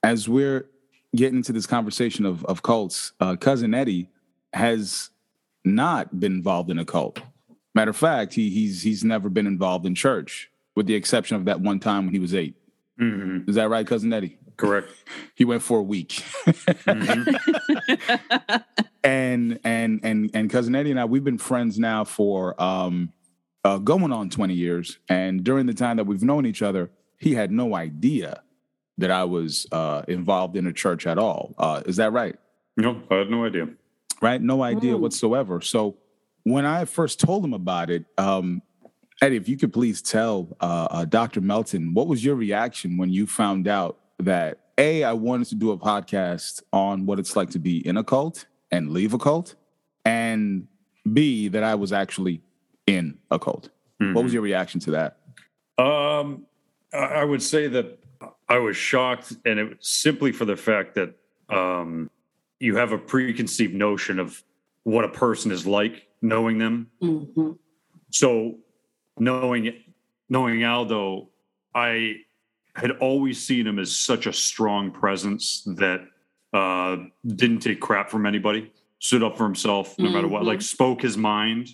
as 0.03 0.27
we're 0.27 0.69
getting 1.15 1.37
into 1.37 1.53
this 1.53 1.65
conversation 1.65 2.25
of, 2.25 2.43
of 2.45 2.63
cults, 2.63 3.13
uh, 3.19 3.35
cousin 3.35 3.73
Eddie 3.73 4.09
has 4.53 5.09
not 5.63 6.19
been 6.19 6.33
involved 6.33 6.69
in 6.69 6.79
a 6.79 6.85
cult. 6.85 7.19
Matter 7.73 7.91
of 7.91 7.97
fact, 7.97 8.33
he, 8.33 8.49
he's 8.49 8.81
he's 8.81 9.03
never 9.03 9.29
been 9.29 9.47
involved 9.47 9.85
in 9.85 9.95
church, 9.95 10.49
with 10.75 10.87
the 10.87 10.95
exception 10.95 11.37
of 11.37 11.45
that 11.45 11.61
one 11.61 11.79
time 11.79 12.05
when 12.05 12.13
he 12.13 12.19
was 12.19 12.35
8 12.35 12.53
mm-hmm. 12.99 13.49
Is 13.49 13.55
that 13.55 13.69
right, 13.69 13.87
cousin 13.87 14.11
Eddie? 14.11 14.37
Correct. 14.57 14.89
he 15.35 15.45
went 15.45 15.63
for 15.63 15.79
a 15.79 15.83
week. 15.83 16.09
mm-hmm. 16.45 17.33
and 19.03 19.59
and 19.63 19.99
and 20.03 20.31
and 20.33 20.49
cousin 20.49 20.75
Eddie 20.75 20.91
and 20.91 20.99
I, 20.99 21.05
we've 21.05 21.23
been 21.23 21.37
friends 21.37 21.79
now 21.79 22.03
for 22.03 22.61
um, 22.61 23.13
uh, 23.63 23.77
going 23.77 24.11
on 24.11 24.29
20 24.29 24.53
years. 24.53 24.99
And 25.09 25.43
during 25.43 25.65
the 25.65 25.73
time 25.73 25.97
that 25.97 26.05
we've 26.05 26.23
known 26.23 26.45
each 26.45 26.61
other, 26.61 26.89
he 27.17 27.35
had 27.35 27.51
no 27.51 27.75
idea 27.75 28.41
that 28.97 29.11
I 29.11 29.23
was 29.23 29.67
uh, 29.71 30.03
involved 30.07 30.55
in 30.55 30.67
a 30.67 30.73
church 30.73 31.07
at 31.07 31.17
all. 31.17 31.53
Uh, 31.57 31.81
is 31.85 31.97
that 31.97 32.11
right? 32.11 32.35
No, 32.77 33.01
I 33.09 33.15
had 33.15 33.29
no 33.29 33.45
idea. 33.45 33.69
Right, 34.21 34.41
no 34.41 34.63
idea 34.63 34.93
mm. 34.93 34.99
whatsoever. 34.99 35.61
So 35.61 35.97
when 36.43 36.65
I 36.65 36.85
first 36.85 37.19
told 37.19 37.43
him 37.43 37.53
about 37.53 37.89
it, 37.89 38.05
um, 38.17 38.61
Eddie, 39.21 39.37
if 39.37 39.47
you 39.47 39.57
could 39.57 39.73
please 39.73 40.01
tell 40.01 40.55
uh, 40.61 40.87
uh 40.89 41.05
Dr. 41.05 41.41
Melton, 41.41 41.93
what 41.93 42.07
was 42.07 42.23
your 42.23 42.35
reaction 42.35 42.97
when 42.97 43.11
you 43.11 43.27
found 43.27 43.67
out 43.67 43.97
that 44.19 44.59
A, 44.77 45.03
I 45.03 45.13
wanted 45.13 45.47
to 45.47 45.55
do 45.55 45.71
a 45.71 45.77
podcast 45.77 46.61
on 46.71 47.05
what 47.05 47.19
it's 47.19 47.35
like 47.35 47.49
to 47.51 47.59
be 47.59 47.85
in 47.85 47.97
a 47.97 48.03
cult 48.03 48.45
and 48.71 48.91
leave 48.91 49.13
a 49.13 49.17
cult. 49.17 49.55
And 50.05 50.67
B, 51.11 51.47
that 51.49 51.63
I 51.63 51.75
was 51.75 51.91
actually 51.91 52.41
in 52.87 53.17
a 53.29 53.39
cult. 53.39 53.69
Mm-hmm. 54.01 54.13
What 54.13 54.23
was 54.23 54.33
your 54.33 54.41
reaction 54.41 54.79
to 54.81 54.91
that? 54.91 55.17
Um, 55.77 56.45
I 56.93 57.23
would 57.23 57.41
say 57.41 57.67
that 57.67 57.99
I 58.49 58.59
was 58.59 58.75
shocked, 58.75 59.33
and 59.45 59.59
it 59.59 59.63
was 59.63 59.77
simply 59.79 60.31
for 60.31 60.45
the 60.45 60.57
fact 60.57 60.95
that 60.95 61.15
um, 61.49 62.09
you 62.59 62.75
have 62.75 62.91
a 62.91 62.97
preconceived 62.97 63.73
notion 63.73 64.19
of 64.19 64.43
what 64.83 65.05
a 65.05 65.09
person 65.09 65.51
is 65.51 65.65
like, 65.65 66.07
knowing 66.21 66.57
them. 66.57 66.87
Mm-hmm. 67.01 67.51
So, 68.09 68.57
knowing 69.17 69.73
knowing 70.29 70.63
Aldo, 70.63 71.29
I 71.75 72.15
had 72.75 72.91
always 72.91 73.41
seen 73.41 73.67
him 73.67 73.79
as 73.79 73.95
such 73.95 74.25
a 74.27 74.33
strong 74.33 74.91
presence 74.91 75.63
that 75.65 76.07
uh, 76.53 76.97
didn't 77.25 77.59
take 77.59 77.79
crap 77.79 78.09
from 78.09 78.25
anybody, 78.25 78.71
stood 78.99 79.23
up 79.23 79.37
for 79.37 79.43
himself 79.43 79.97
no 79.97 80.05
mm-hmm. 80.05 80.15
matter 80.15 80.27
what, 80.27 80.45
like 80.45 80.59
mm-hmm. 80.59 80.63
spoke 80.63 81.01
his 81.01 81.17
mind. 81.17 81.69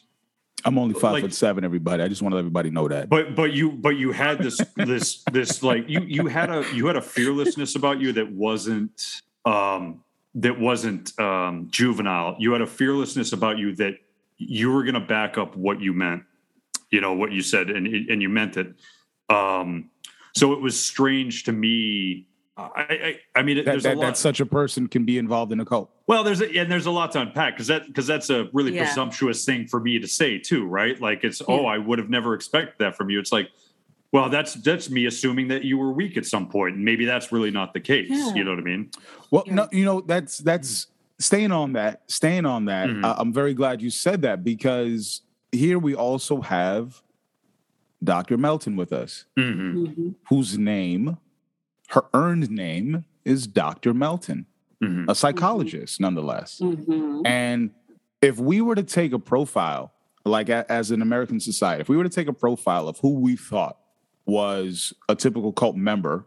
I'm 0.66 0.78
only 0.78 0.94
five 0.94 1.14
like, 1.14 1.24
foot 1.24 1.34
seven, 1.34 1.64
everybody. 1.64 2.04
I 2.04 2.08
just 2.08 2.22
want 2.22 2.32
to 2.32 2.36
let 2.36 2.42
everybody 2.42 2.70
know 2.70 2.88
that. 2.88 3.10
But 3.10 3.36
but 3.36 3.54
you 3.54 3.72
but 3.72 3.96
you 3.98 4.12
had 4.12 4.40
this 4.40 4.60
this 4.76 5.24
this 5.32 5.64
like 5.64 5.88
you 5.88 6.02
you 6.02 6.28
had 6.28 6.50
a 6.50 6.66
you 6.74 6.88
had 6.88 6.96
a 6.96 7.02
fearlessness 7.02 7.76
about 7.76 8.00
you 8.00 8.12
that 8.14 8.32
wasn't 8.32 9.22
um 9.46 10.04
that 10.36 10.60
wasn't 10.60 11.18
um 11.20 11.68
juvenile. 11.70 12.36
You 12.40 12.52
had 12.54 12.62
a 12.62 12.68
fearlessness 12.68 13.34
about 13.34 13.58
you 13.58 13.76
that 13.76 13.96
you 14.38 14.72
were 14.72 14.84
going 14.84 14.96
to 14.96 15.00
back 15.00 15.38
up 15.38 15.56
what 15.56 15.82
you 15.82 15.94
meant. 15.94 16.24
You 16.90 17.02
know 17.02 17.14
what 17.14 17.32
you 17.32 17.42
said, 17.42 17.70
and 17.70 17.88
and 17.88 18.22
you 18.22 18.30
meant 18.30 18.58
it. 18.58 18.74
Um, 19.30 19.90
so 20.36 20.54
it 20.54 20.62
was 20.62 20.80
strange 20.80 21.44
to 21.46 21.52
me. 21.52 22.28
I, 22.58 22.72
I, 22.76 23.20
I 23.36 23.44
mean, 23.44 23.58
that, 23.58 23.66
there's 23.66 23.84
that, 23.84 23.96
a 23.96 24.00
lot. 24.00 24.06
that 24.08 24.18
such 24.18 24.40
a 24.40 24.46
person 24.46 24.88
can 24.88 25.06
be 25.06 25.18
involved 25.18 25.52
in 25.52 25.60
a 25.60 25.66
cult. 25.66 25.92
Well, 26.08 26.24
there's 26.24 26.42
a, 26.42 26.58
and 26.58 26.72
there's 26.72 26.88
a 26.88 26.92
lot 26.92 27.12
to 27.12 27.22
unpack 27.22 27.54
because 27.54 27.68
that 27.68 27.86
because 27.86 28.08
that's 28.08 28.30
a 28.30 28.50
really 28.52 28.74
yeah. 28.74 28.86
presumptuous 28.86 29.46
thing 29.46 29.68
for 29.68 29.80
me 29.80 30.00
to 30.00 30.08
say 30.08 30.40
too, 30.40 30.66
right? 30.66 31.00
Like 31.00 31.24
it's 31.24 31.40
yeah. 31.42 31.46
oh, 31.50 31.66
I 31.66 31.78
would 31.78 32.00
have 32.00 32.10
never 32.10 32.34
expected 32.34 32.76
that 32.80 32.98
from 32.98 33.12
you. 33.12 33.20
It's 33.20 33.32
like, 33.32 33.50
well, 34.12 34.30
that's 34.30 34.56
that's 34.56 34.90
me 34.90 35.06
assuming 35.06 35.50
that 35.50 35.64
you 35.64 35.78
were 35.78 35.92
weak 35.92 36.18
at 36.18 36.26
some 36.26 36.48
point, 36.50 36.76
and 36.76 36.84
maybe 36.84 37.06
that's 37.06 37.32
really 37.32 37.52
not 37.52 37.74
the 37.74 37.80
case. 37.80 38.08
Yeah. 38.10 38.34
You 38.34 38.44
know 38.44 38.52
what 38.52 38.60
I 38.60 38.64
mean? 38.64 38.90
Well, 39.30 39.44
no, 39.46 39.68
you 39.72 39.86
know 39.86 40.02
that's 40.02 40.40
that's 40.40 40.88
staying 41.20 41.52
on 41.52 41.74
that. 41.74 42.02
Staying 42.08 42.48
on 42.48 42.66
that. 42.66 42.90
Mm-hmm. 42.90 43.06
Uh, 43.06 43.16
I'm 43.18 43.32
very 43.34 43.54
glad 43.54 43.84
you 43.84 43.92
said 43.92 44.24
that 44.24 44.44
because 44.44 45.22
here 45.52 45.78
we 45.78 45.94
also 45.94 46.42
have 46.42 47.04
Dr. 48.04 48.38
Melton 48.38 48.76
with 48.76 48.94
us, 48.94 49.26
mm-hmm. 49.38 49.86
Mm-hmm. 49.86 50.10
whose 50.30 50.58
name, 50.58 51.18
her 51.88 52.06
earned 52.14 52.50
name, 52.50 53.06
is 53.26 53.48
Dr. 53.48 53.94
Melton, 53.94 54.46
mm-hmm. 54.84 55.10
a 55.10 55.16
psychologist 55.16 56.00
nonetheless. 56.00 56.60
Mm-hmm. 56.62 57.22
And 57.26 57.72
if 58.22 58.40
we 58.40 58.62
were 58.62 58.76
to 58.76 58.84
take 58.84 59.12
a 59.14 59.20
profile, 59.20 59.94
like 60.26 60.50
a, 60.50 60.70
as 60.72 60.92
an 60.92 61.02
American 61.02 61.40
society, 61.40 61.82
if 61.82 61.90
we 61.90 61.98
were 61.98 62.04
to 62.04 62.10
take 62.10 62.28
a 62.28 62.34
profile 62.34 62.88
of 62.88 62.98
who 63.00 63.20
we 63.20 63.36
thought 63.36 63.78
was 64.26 64.94
a 65.10 65.16
typical 65.16 65.52
cult 65.52 65.76
member, 65.76 66.26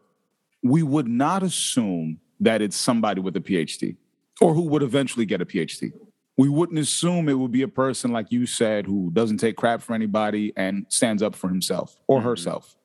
we 0.62 0.82
would 0.82 1.08
not 1.08 1.42
assume 1.42 2.20
that 2.38 2.62
it's 2.62 2.76
somebody 2.76 3.20
with 3.20 3.36
a 3.36 3.40
PhD 3.40 3.96
or 4.40 4.54
who 4.54 4.62
would 4.62 4.82
eventually 4.82 5.26
get 5.26 5.40
a 5.40 5.46
PhD 5.46 5.92
we 6.40 6.48
wouldn't 6.48 6.78
assume 6.78 7.28
it 7.28 7.34
would 7.34 7.50
be 7.50 7.60
a 7.60 7.68
person 7.68 8.12
like 8.12 8.32
you 8.32 8.46
said 8.46 8.86
who 8.86 9.10
doesn't 9.12 9.36
take 9.36 9.56
crap 9.56 9.82
for 9.82 9.92
anybody 9.92 10.54
and 10.56 10.86
stands 10.88 11.22
up 11.22 11.34
for 11.34 11.48
himself 11.48 12.00
or 12.06 12.18
mm-hmm. 12.18 12.28
herself 12.28 12.76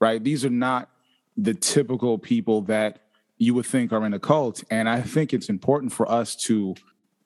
right 0.00 0.24
these 0.24 0.46
are 0.46 0.50
not 0.50 0.88
the 1.36 1.54
typical 1.54 2.18
people 2.18 2.62
that 2.62 3.00
you 3.38 3.54
would 3.54 3.66
think 3.66 3.92
are 3.92 4.04
in 4.04 4.14
a 4.14 4.18
cult 4.18 4.62
and 4.70 4.88
i 4.88 5.00
think 5.00 5.32
it's 5.32 5.48
important 5.48 5.92
for 5.92 6.10
us 6.10 6.36
to 6.36 6.74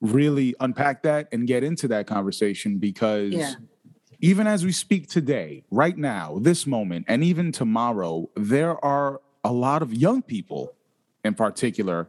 really 0.01 0.55
unpack 0.61 1.03
that 1.03 1.29
and 1.33 1.47
get 1.47 1.65
into 1.65 1.89
that 1.89 2.07
conversation 2.07 2.79
because 2.79 3.33
yeah. 3.33 3.55
even 4.21 4.47
as 4.47 4.65
we 4.65 4.73
speak 4.73 5.09
today 5.09 5.65
right 5.71 5.97
now 5.97 6.39
this 6.41 6.67
moment 6.67 7.05
and 7.09 7.25
even 7.25 7.51
tomorrow 7.51 8.29
there 8.37 8.83
are 8.85 9.21
a 9.45 9.53
lot 9.53 9.83
of 9.83 9.95
young 9.95 10.21
people 10.23 10.75
in 11.25 11.35
particular 11.35 12.09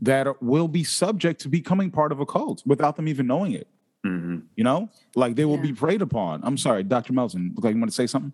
that 0.00 0.42
will 0.42 0.68
be 0.68 0.84
subject 0.84 1.40
to 1.40 1.48
becoming 1.48 1.90
part 1.90 2.12
of 2.12 2.20
a 2.20 2.26
cult 2.26 2.62
without 2.66 2.96
them 2.96 3.08
even 3.08 3.26
knowing 3.26 3.52
it. 3.52 3.68
Mm-hmm. 4.06 4.40
You 4.54 4.64
know, 4.64 4.90
like 5.14 5.34
they 5.34 5.46
will 5.46 5.56
yeah. 5.56 5.62
be 5.62 5.72
preyed 5.72 6.02
upon. 6.02 6.40
I'm 6.44 6.58
sorry, 6.58 6.82
Dr. 6.82 7.12
Melton. 7.14 7.52
Look 7.54 7.64
like 7.64 7.74
you 7.74 7.80
want 7.80 7.90
to 7.90 7.94
say 7.94 8.06
something. 8.06 8.32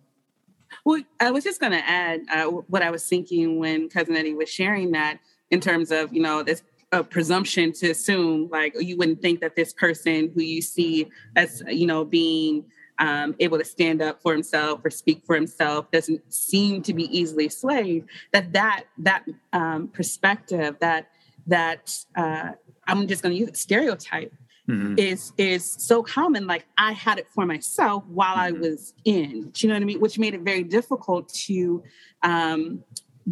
Well, 0.84 1.02
I 1.20 1.30
was 1.30 1.44
just 1.44 1.60
going 1.60 1.72
to 1.72 1.88
add 1.88 2.22
uh, 2.32 2.46
what 2.46 2.82
I 2.82 2.90
was 2.90 3.06
thinking 3.06 3.58
when 3.58 3.88
Cousin 3.88 4.16
Eddie 4.16 4.34
was 4.34 4.48
sharing 4.48 4.92
that 4.92 5.18
in 5.50 5.60
terms 5.60 5.90
of 5.90 6.12
you 6.12 6.22
know 6.22 6.42
this 6.42 6.62
a 6.92 7.04
presumption 7.04 7.72
to 7.72 7.90
assume 7.90 8.48
like 8.50 8.74
you 8.80 8.96
wouldn't 8.96 9.22
think 9.22 9.40
that 9.40 9.54
this 9.54 9.72
person 9.72 10.30
who 10.34 10.42
you 10.42 10.60
see 10.60 11.08
as 11.36 11.62
you 11.68 11.86
know 11.86 12.04
being 12.04 12.64
um, 12.98 13.34
able 13.38 13.58
to 13.58 13.64
stand 13.64 14.02
up 14.02 14.20
for 14.20 14.32
himself 14.32 14.80
or 14.84 14.90
speak 14.90 15.24
for 15.24 15.34
himself 15.34 15.90
doesn't 15.90 16.20
seem 16.32 16.82
to 16.82 16.92
be 16.92 17.04
easily 17.16 17.48
swayed 17.48 18.06
that 18.32 18.52
that 18.52 18.84
that 18.98 19.24
um, 19.52 19.88
perspective 19.88 20.76
that 20.80 21.10
that 21.46 21.94
uh, 22.16 22.50
I'm 22.86 23.06
just 23.06 23.22
going 23.22 23.34
to 23.34 23.38
use 23.38 23.48
it, 23.48 23.56
stereotype 23.56 24.34
mm-hmm. 24.70 24.94
is 24.98 25.32
is 25.38 25.76
so 25.78 26.02
common. 26.02 26.46
Like 26.46 26.66
I 26.78 26.92
had 26.92 27.18
it 27.18 27.28
for 27.30 27.46
myself 27.46 28.04
while 28.06 28.36
mm-hmm. 28.36 28.56
I 28.56 28.68
was 28.68 28.94
in. 29.04 29.50
Do 29.50 29.66
you 29.66 29.68
know 29.68 29.74
what 29.74 29.82
I 29.82 29.86
mean? 29.86 30.00
Which 30.00 30.18
made 30.18 30.34
it 30.34 30.42
very 30.42 30.62
difficult 30.62 31.28
to 31.46 31.82
um, 32.22 32.84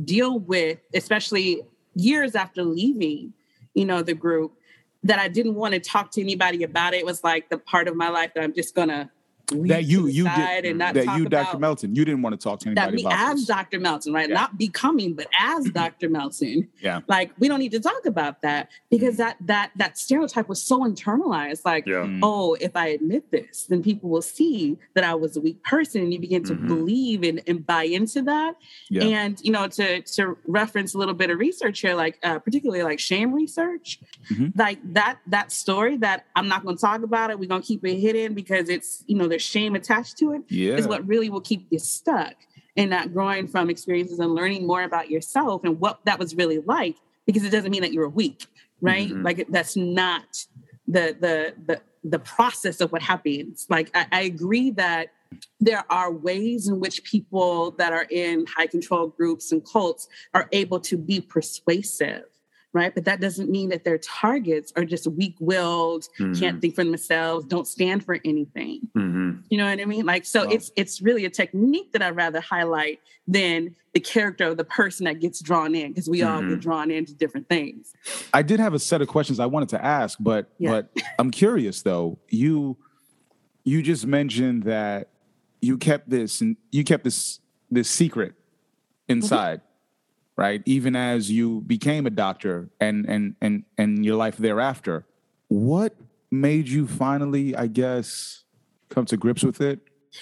deal 0.04 0.38
with, 0.38 0.78
especially 0.95 1.62
years 1.95 2.35
after 2.35 2.62
leaving. 2.62 3.33
You 3.75 3.85
know 3.85 4.02
the 4.02 4.14
group 4.14 4.52
that 5.04 5.18
I 5.18 5.28
didn't 5.28 5.54
want 5.54 5.75
to 5.75 5.80
talk 5.80 6.11
to 6.12 6.21
anybody 6.21 6.64
about 6.64 6.92
it. 6.92 6.99
it 6.99 7.07
was 7.07 7.23
like 7.23 7.49
the 7.50 7.59
part 7.59 7.87
of 7.87 7.95
my 7.95 8.09
life 8.09 8.33
that 8.35 8.42
I'm 8.42 8.52
just 8.52 8.75
gonna 8.75 9.11
that 9.50 9.85
you 9.85 10.07
you 10.07 10.25
did 10.37 10.64
and 10.64 10.78
not 10.78 10.95
that 10.95 11.19
you 11.19 11.28
Dr. 11.28 11.59
Melton 11.59 11.95
you 11.95 12.05
didn't 12.05 12.23
want 12.23 12.38
to 12.38 12.43
talk 12.43 12.61
to 12.61 12.69
anybody 12.69 13.02
about 13.02 13.11
that 13.11 13.26
me 13.26 13.33
as 13.33 13.38
this. 13.38 13.47
Dr. 13.47 13.81
Melton 13.81 14.12
right 14.12 14.28
yeah. 14.28 14.35
not 14.35 14.59
becoming 14.59 15.14
but 15.14 15.26
as 15.38 15.64
Dr. 15.73 16.09
Melton 16.09 16.69
yeah 16.81 17.00
like 17.09 17.33
we 17.38 17.49
don't 17.49 17.59
need 17.59 17.73
to 17.73 17.81
talk 17.81 18.05
about 18.07 18.43
that 18.43 18.69
because 18.90 19.14
mm. 19.14 19.19
that 19.19 19.37
that 19.40 19.71
that 19.76 19.99
stereotype 19.99 20.49
was 20.49 20.62
so 20.62 20.81
internalized 20.81 21.62
like 21.64 21.87
yeah. 21.87 22.05
Mm. 22.05 22.21
oh 22.23 22.55
if 22.55 22.76
I 22.76 22.88
admit 22.88 23.31
this 23.31 23.67
then 23.67 23.83
people 23.83 24.11
will 24.11 24.23
see 24.23 24.76
that 24.95 25.05
I 25.05 25.14
was 25.14 25.37
a 25.37 25.40
weak 25.40 25.62
person 25.64 26.02
and 26.02 26.12
you 26.12 26.21
begin 26.21 26.45
to 26.45 26.55
mm-hmm. 26.55 26.67
believe 26.67 27.23
and, 27.23 27.40
and 27.47 27.67
buy 27.67 27.85
into 27.85 28.23
that 28.23 28.57
yeah. 28.90 29.05
and 29.05 29.40
you 29.43 29.52
know 29.52 29.67
to 29.69 30.02
to 30.02 30.37
reference 30.47 30.95
a 30.95 30.99
little 30.99 31.14
bit 31.14 31.31
of 31.31 31.38
research 31.38 31.81
here 31.81 31.95
like 31.95 32.19
uh, 32.23 32.38
particularly 32.38 32.83
like 32.83 33.00
shame 33.00 33.33
research 33.33 33.99
mm-hmm. 34.31 34.49
like 34.57 34.78
that 34.93 35.19
that 35.26 35.52
story 35.52 35.97
that 35.99 36.26
I'm 36.37 36.49
not 36.49 36.64
going 36.64 36.76
to 36.76 36.81
talk 36.81 37.02
about 37.02 37.31
it 37.31 37.38
we're 37.38 37.49
going 37.49 37.62
to 37.62 37.67
keep 37.67 37.85
it 37.85 37.97
hidden 37.99 38.35
because 38.35 38.69
it's 38.69 39.05
you 39.07 39.17
know 39.17 39.28
shame 39.38 39.75
attached 39.75 40.18
to 40.18 40.33
it 40.33 40.42
yeah. 40.49 40.75
is 40.75 40.87
what 40.87 41.07
really 41.07 41.30
will 41.30 41.40
keep 41.40 41.66
you 41.71 41.78
stuck 41.78 42.35
and 42.76 42.90
not 42.90 43.12
growing 43.12 43.47
from 43.49 43.71
experiences 43.71 44.18
and 44.18 44.35
learning 44.35 44.66
more 44.66 44.83
about 44.83 45.11
yourself 45.11 45.62
and 45.64 45.80
what 45.80 46.00
that 46.04 46.18
was 46.18 46.35
really 46.37 46.59
like 46.59 46.97
because 47.26 47.45
it 47.45 47.50
doesn't 47.50 47.71
mean 47.71 47.83
that 47.83 47.92
you're 47.92 48.09
weak 48.09 48.47
right 48.80 49.09
mm-hmm. 49.09 49.23
like 49.23 49.47
that's 49.50 49.76
not 49.76 50.47
the 50.87 51.16
the 51.21 51.54
the 51.66 51.80
the 52.04 52.18
process 52.18 52.80
of 52.80 52.92
what 52.92 53.02
happens 53.02 53.66
like 53.68 53.90
I, 53.95 54.07
I 54.12 54.23
agree 54.23 54.71
that 54.73 55.09
there 55.61 55.85
are 55.90 56.11
ways 56.11 56.68
in 56.68 56.80
which 56.80 57.04
people 57.04 57.73
that 57.73 57.92
are 57.92 58.07
in 58.11 58.47
high 58.47 58.66
control 58.66 59.09
groups 59.09 59.52
and 59.52 59.62
cults 59.71 60.09
are 60.33 60.49
able 60.52 60.80
to 60.80 60.97
be 60.97 61.21
persuasive 61.21 62.25
right? 62.73 62.95
But 62.95 63.04
that 63.07 63.21
doesn't 63.21 63.50
mean 63.50 63.71
that 63.71 63.85
their 63.85 63.99
targets 63.99 64.73
are 64.76 64.85
just 64.85 65.07
weak 65.07 65.37
willed, 65.40 66.07
mm-hmm. 66.18 66.38
can't 66.38 66.61
think 66.61 66.75
for 66.75 66.85
themselves, 66.85 67.47
don't 67.47 67.66
stand 67.66 68.04
for 68.04 68.18
anything. 68.25 68.88
Mm-hmm. 68.97 69.17
You 69.50 69.59
know 69.59 69.68
what 69.68 69.80
I 69.80 69.85
mean? 69.85 70.07
Like, 70.07 70.25
so 70.25 70.45
wow. 70.45 70.52
it's 70.52 70.71
it's 70.76 71.00
really 71.00 71.25
a 71.25 71.30
technique 71.30 71.92
that 71.92 72.02
I'd 72.02 72.16
rather 72.16 72.40
highlight 72.40 73.00
than 73.26 73.75
the 73.95 74.00
character 74.00 74.45
of 74.45 74.57
the 74.57 74.64
person 74.64 75.04
that 75.04 75.21
gets 75.21 75.40
drawn 75.40 75.75
in, 75.75 75.92
because 75.92 76.09
we 76.09 76.21
mm-hmm. 76.21 76.33
all 76.33 76.40
get 76.40 76.50
mm-hmm. 76.50 76.61
drawn 76.61 76.90
into 76.90 77.14
different 77.14 77.49
things. 77.49 77.95
I 78.33 78.42
did 78.42 78.61
have 78.61 78.75
a 78.75 78.78
set 78.78 79.02
of 79.02 79.09
questions 79.09 79.40
I 79.40 79.47
wanted 79.47 79.71
to 79.71 79.85
ask, 79.85 80.18
but 80.21 80.50
yeah. 80.59 80.71
but 80.71 80.90
I'm 81.18 81.30
curious 81.30 81.83
though. 81.83 82.18
You 82.28 82.76
you 83.64 83.83
just 83.83 84.07
mentioned 84.07 84.64
that 84.64 85.09
you 85.61 85.78
kept 85.78 86.09
this 86.09 86.40
and 86.40 86.57
you 86.71 86.85
kept 86.85 87.04
this 87.04 87.40
this 87.71 87.88
secret 87.88 88.33
mm-hmm. 88.33 89.12
inside 89.12 89.61
right? 90.38 90.62
Even 90.66 90.95
as 90.95 91.30
you 91.30 91.62
became 91.62 92.07
a 92.07 92.11
doctor 92.11 92.71
and 92.80 93.04
and 93.07 93.35
and 93.42 93.64
and 93.76 94.07
your 94.07 94.14
life 94.14 94.37
thereafter, 94.37 95.04
what 95.49 95.97
made 96.30 96.68
you 96.68 96.87
finally, 96.87 97.57
I 97.57 97.66
guess, 97.66 98.45
come 98.88 99.04
to 99.07 99.16
grips 99.16 99.42
with 99.42 99.61
it? 99.61 99.80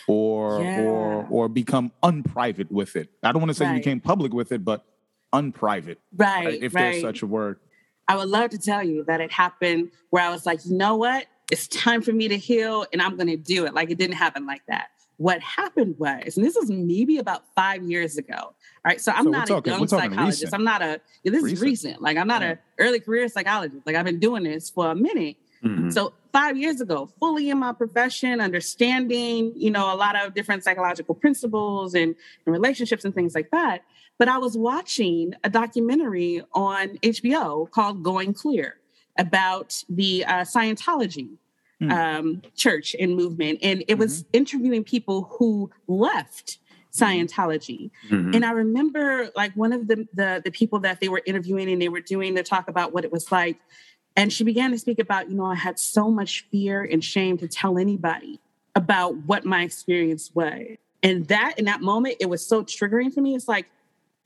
Or 0.09 0.63
yeah. 0.63 0.81
or 0.81 1.27
or 1.31 1.49
become 1.49 1.93
unprivate 2.03 2.71
with 2.73 2.97
it. 2.97 3.09
I 3.23 3.31
don't 3.31 3.41
want 3.41 3.51
to 3.51 3.55
say 3.55 3.67
right. 3.67 3.75
you 3.75 3.79
became 3.79 4.01
public 4.01 4.35
with 4.35 4.51
it, 4.51 4.65
but 4.65 4.85
unprivate. 5.33 6.01
Right. 6.15 6.47
right 6.47 6.63
if 6.63 6.75
right. 6.75 6.93
there's 6.93 7.03
such 7.03 7.23
a 7.23 7.27
word. 7.27 7.61
I 8.09 8.17
would 8.17 8.29
love 8.29 8.51
to 8.51 8.59
tell 8.59 8.83
you 8.83 9.05
that 9.05 9.21
it 9.21 9.31
happened 9.33 9.91
where 10.11 10.25
I 10.25 10.31
was 10.31 10.45
like, 10.45 10.65
you 10.65 10.77
know 10.77 10.97
what? 10.97 11.27
It's 11.53 11.69
time 11.69 12.03
for 12.03 12.13
me 12.13 12.29
to 12.29 12.37
heal 12.37 12.85
and 12.93 13.01
I'm 13.01 13.17
gonna 13.17 13.37
do 13.37 13.65
it. 13.65 13.75
Like 13.75 13.91
it 13.91 13.99
didn't 13.99 14.17
happen 14.17 14.45
like 14.45 14.63
that 14.67 14.89
what 15.19 15.41
happened 15.41 15.97
was, 15.99 16.37
and 16.37 16.45
this 16.45 16.55
was 16.55 16.71
maybe 16.71 17.19
about 17.19 17.45
five 17.55 17.83
years 17.83 18.19
ago. 18.19 18.35
All 18.37 18.55
right. 18.85 19.01
So 19.01 19.13
I'm 19.13 19.25
So 19.25 19.31
not 19.31 19.47
talking- 19.47 19.73
a 19.73 19.77
young 19.77 19.89
psychologist. 19.89 20.43
recent. 20.43 20.55
I'm 20.55 20.65
not 20.65 20.83
a, 20.83 21.01
this 21.25 21.35
is 21.37 21.43
Recent. 21.43 21.61
recent. 21.63 22.03
Like 22.03 22.17
I'm 22.17 22.27
not 22.27 22.43
Yeah. 22.43 22.53
a 22.53 22.57
early 22.79 23.01
career 23.01 23.29
psychologist. 23.29 23.87
Like 23.87 23.97
I've 23.97 24.05
been 24.05 24.21
doing 24.21 24.45
this 24.45 24.69
for 24.69 24.91
a 24.91 24.95
minute. 24.95 25.37
Mhm. 25.65 25.93
So 25.93 26.13
five 26.33 26.57
years 26.57 26.81
ago, 26.81 27.09
fully 27.19 27.51
in 27.51 27.59
my 27.59 27.73
profession, 27.73 28.41
understanding, 28.41 29.53
you 29.57 29.71
know, 29.71 29.93
a 29.93 29.97
lot 29.97 30.17
of 30.17 30.35
different 30.35 30.65
psychological 30.65 31.15
principles 31.15 31.95
and, 31.95 32.15
and 32.45 32.53
relationships 32.53 33.05
and 33.05 33.15
things 33.15 33.35
like 33.35 33.51
that. 33.51 33.83
But 34.19 34.29
I 34.29 34.39
was 34.39 34.57
watching 34.57 35.35
a 35.45 35.51
documentary 35.51 36.43
on 36.55 36.97
HBO 37.03 37.71
called 37.71 38.03
Going 38.03 38.33
Clear 38.35 38.77
about 39.19 39.83
the 39.89 40.25
uh, 40.25 40.33
Scientology 40.45 41.31
Hmm. 41.79 41.91
um, 41.91 42.43
church 42.57 42.97
and 42.99 43.15
movement. 43.15 43.59
And 43.61 43.85
it 43.87 43.99
was 43.99 44.25
interviewing 44.33 44.83
people 44.83 45.25
who 45.39 45.71
left 45.87 46.57
Scientology. 46.91 47.91
Mhm. 48.09 48.35
And 48.35 48.47
I 48.47 48.53
remember 48.53 49.31
like 49.37 49.53
one 49.55 49.75
of 49.75 49.87
the, 49.87 50.09
the 50.15 50.41
the 50.43 50.51
people 50.51 50.79
that 50.81 51.01
they 51.01 51.09
were 51.11 51.21
interviewing 51.27 51.69
and 51.71 51.81
they 51.81 51.91
were 51.91 52.01
doing 52.01 52.33
the 52.35 52.43
talk 52.43 52.69
about 52.69 52.95
what 52.95 53.05
it 53.05 53.13
was 53.13 53.31
like. 53.31 53.59
And 54.17 54.33
she 54.33 54.45
began 54.45 54.71
to 54.71 54.79
speak 54.79 54.99
about, 54.99 55.29
you 55.29 55.37
know, 55.37 55.45
I 55.45 55.55
had 55.55 55.79
so 55.79 56.11
much 56.11 56.47
fear 56.51 56.83
and 56.83 57.05
shame 57.05 57.37
to 57.39 57.49
tell 57.49 57.79
anybody 57.79 58.41
about 58.75 59.17
what 59.27 59.45
my 59.45 59.63
experience 59.63 60.31
was. 60.35 60.79
And 61.03 61.27
that 61.29 61.59
in 61.59 61.67
that 61.67 61.83
moment, 61.83 62.17
it 62.21 62.27
was 62.29 62.45
so 62.45 62.65
triggering 62.65 63.13
for 63.13 63.21
me. 63.21 63.35
It's 63.35 63.47
like, 63.47 63.67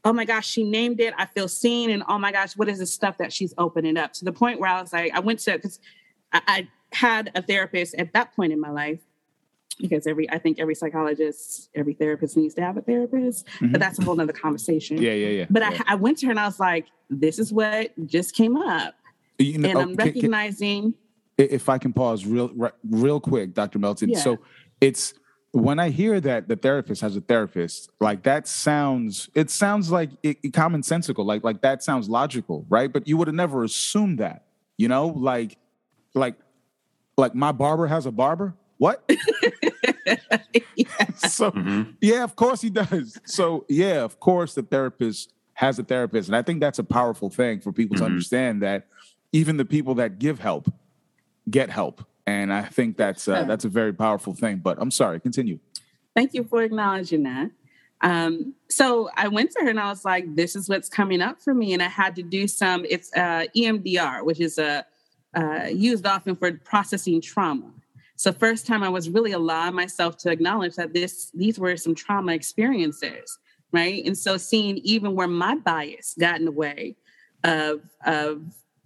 oh 0.04 0.12
my 0.12 0.25
gosh, 0.25 0.49
she 0.49 0.64
named 0.64 1.00
it. 1.00 1.12
I 1.18 1.26
feel 1.26 1.49
seen. 1.49 1.90
And 1.90 2.02
oh 2.09 2.18
my 2.18 2.32
gosh, 2.32 2.56
what 2.56 2.68
is 2.68 2.78
this 2.78 2.92
stuff 2.92 3.18
that 3.18 3.32
she's 3.32 3.52
opening 3.59 3.97
up? 3.97 4.12
To 4.14 4.25
the 4.25 4.32
point 4.32 4.61
where 4.61 4.70
I 4.70 4.80
was 4.80 4.92
like, 4.92 5.12
I 5.12 5.20
went 5.20 5.40
to 5.40 5.52
because 5.52 5.80
I, 6.32 6.40
I 6.47 6.68
had 6.92 7.32
a 7.35 7.42
therapist 7.42 7.94
at 7.97 8.12
that 8.12 8.35
point 8.35 8.52
in 8.52 8.61
my 8.61 8.70
life. 8.70 9.00
Because 9.78 10.06
every, 10.06 10.28
I 10.30 10.37
think 10.38 10.61
every 10.61 10.75
psychologist, 10.75 11.70
every 11.75 11.94
therapist 11.94 12.37
needs 12.37 12.52
to 12.56 12.61
have 12.61 12.76
a 12.76 12.82
therapist, 12.82 13.47
Mhm. 13.61 13.73
but 13.73 13.80
that's 13.80 13.99
a 13.99 14.04
whole 14.04 14.14
nother 14.14 14.35
conversation. 14.35 15.00
Yeah, 15.00 15.12
yeah, 15.12 15.28
yeah. 15.28 15.47
But 15.49 15.62
yeah. 15.62 15.82
I, 15.87 15.92
I 15.92 15.94
went 15.94 16.18
to 16.18 16.26
her 16.26 16.32
and 16.32 16.38
I 16.38 16.44
was 16.44 16.61
like, 16.61 16.88
this 17.09 17.38
is 17.38 17.50
what 17.50 17.92
just 18.06 18.35
came 18.35 18.56
up. 18.59 18.94
You 19.40 19.59
know, 19.59 19.68
And 19.68 19.78
oh, 19.78 19.80
I'm 19.82 19.88
can- 19.88 19.97
can- 19.97 20.06
recognizing, 20.14 20.94
if 21.38 21.68
I 21.68 21.78
can 21.78 21.92
pause 21.92 22.26
real 22.26 22.50
real 22.88 23.20
quick, 23.20 23.54
Dr. 23.54 23.78
Melton. 23.78 24.11
Yeah. 24.11 24.18
So 24.18 24.38
it's 24.80 25.14
when 25.52 25.78
I 25.80 25.88
hear 25.88 26.20
that 26.20 26.47
the 26.49 26.56
therapist 26.56 27.00
has 27.00 27.16
a 27.16 27.20
therapist, 27.23 27.90
like 28.00 28.23
that 28.25 28.47
sounds 28.47 29.30
it 29.35 29.50
sounds 29.50 29.90
like 29.90 30.11
it, 30.23 30.37
it 30.42 30.52
commonsensical, 30.52 31.25
like 31.25 31.42
like 31.42 31.62
that 31.62 31.82
sounds 31.82 32.09
logical, 32.09 32.66
right? 32.68 32.92
But 32.92 33.09
you 33.09 33.16
would 33.16 33.28
have 33.28 33.35
never 33.35 33.64
assumed 33.64 34.18
that, 34.18 34.44
you 34.76 34.88
know, 34.88 35.06
like 35.09 35.56
like 36.14 36.37
like 37.16 37.35
my 37.35 37.52
barber 37.52 37.87
has 37.87 38.04
a 38.06 38.12
barber. 38.12 38.54
What? 38.76 39.02
so 41.16 41.50
Mhm. 41.52 41.94
yeah, 42.00 42.25
of 42.25 42.37
course 42.37 42.61
he 42.61 42.70
does. 42.70 43.18
So 43.25 43.64
yeah, 43.68 44.02
of 44.04 44.20
course 44.20 44.54
the 44.54 44.62
therapist 44.62 45.32
has 45.54 45.78
a 45.78 45.85
therapist, 45.85 46.28
and 46.28 46.37
I 46.37 46.42
think 46.42 46.61
that's 46.61 46.78
a 46.78 46.85
powerful 46.85 47.30
thing 47.30 47.61
for 47.61 47.73
people 47.73 47.97
to 47.97 48.02
Mhm. 48.02 48.06
understand 48.06 48.62
that 48.62 48.87
even 49.32 49.56
the 49.56 49.64
people 49.64 49.94
that 49.96 50.18
give 50.18 50.40
help 50.40 50.72
get 51.49 51.70
help, 51.70 52.04
and 52.26 52.52
I 52.52 52.62
think 52.62 52.96
that's 52.96 53.26
uh, 53.28 53.44
that's 53.44 53.64
a 53.64 53.68
very 53.68 53.92
powerful 53.92 54.34
thing. 54.34 54.58
But 54.58 54.78
I'm 54.80 54.90
sorry, 54.90 55.20
continue. 55.20 55.58
thank 56.14 56.34
you 56.34 56.44
for 56.44 56.62
acknowledging 56.62 57.22
that. 57.25 57.50
Um, 58.02 58.54
so 58.68 59.10
I 59.16 59.28
went 59.28 59.50
to 59.52 59.60
her 59.62 59.68
and 59.68 59.78
I 59.78 59.88
was 59.88 60.04
like, 60.04 60.34
this 60.34 60.56
is 60.56 60.68
what's 60.68 60.88
coming 60.88 61.20
up 61.20 61.40
for 61.40 61.54
me. 61.54 61.72
And 61.75 61.82
I 61.82 61.88
had 61.88 62.16
to 62.16 62.22
do 62.22 62.49
some, 62.49 62.87
it's 62.88 63.10
uh, 63.14 63.44
EMDR, 63.54 64.25
which 64.25 64.40
is 64.40 64.58
a, 64.58 64.87
uh, 65.34 65.66
used 65.70 66.06
often 66.06 66.34
for 66.34 66.52
processing 66.52 67.20
trauma. 67.20 67.70
So 68.16 68.32
first 68.32 68.66
time 68.66 68.82
I 68.82 68.88
was 68.88 69.08
really 69.08 69.32
allowing 69.32 69.75
myself 69.75 70.16
to 70.18 70.30
acknowledge 70.30 70.76
that 70.76 70.92
this 70.92 71.30
these 71.32 71.58
were 71.58 71.76
some 71.76 71.94
trauma 71.94 72.32
experiences, 72.32 73.38
right? 73.72 74.04
And 74.04 74.16
so 74.16 74.37
seeing 74.37 74.76
even 74.78 75.14
where 75.14 75.28
my 75.28 75.54
bias 75.54 76.14
got 76.18 76.38
in 76.38 76.44
the 76.44 76.52
way 76.52 76.96
of 77.44 77.80
of 78.04 78.42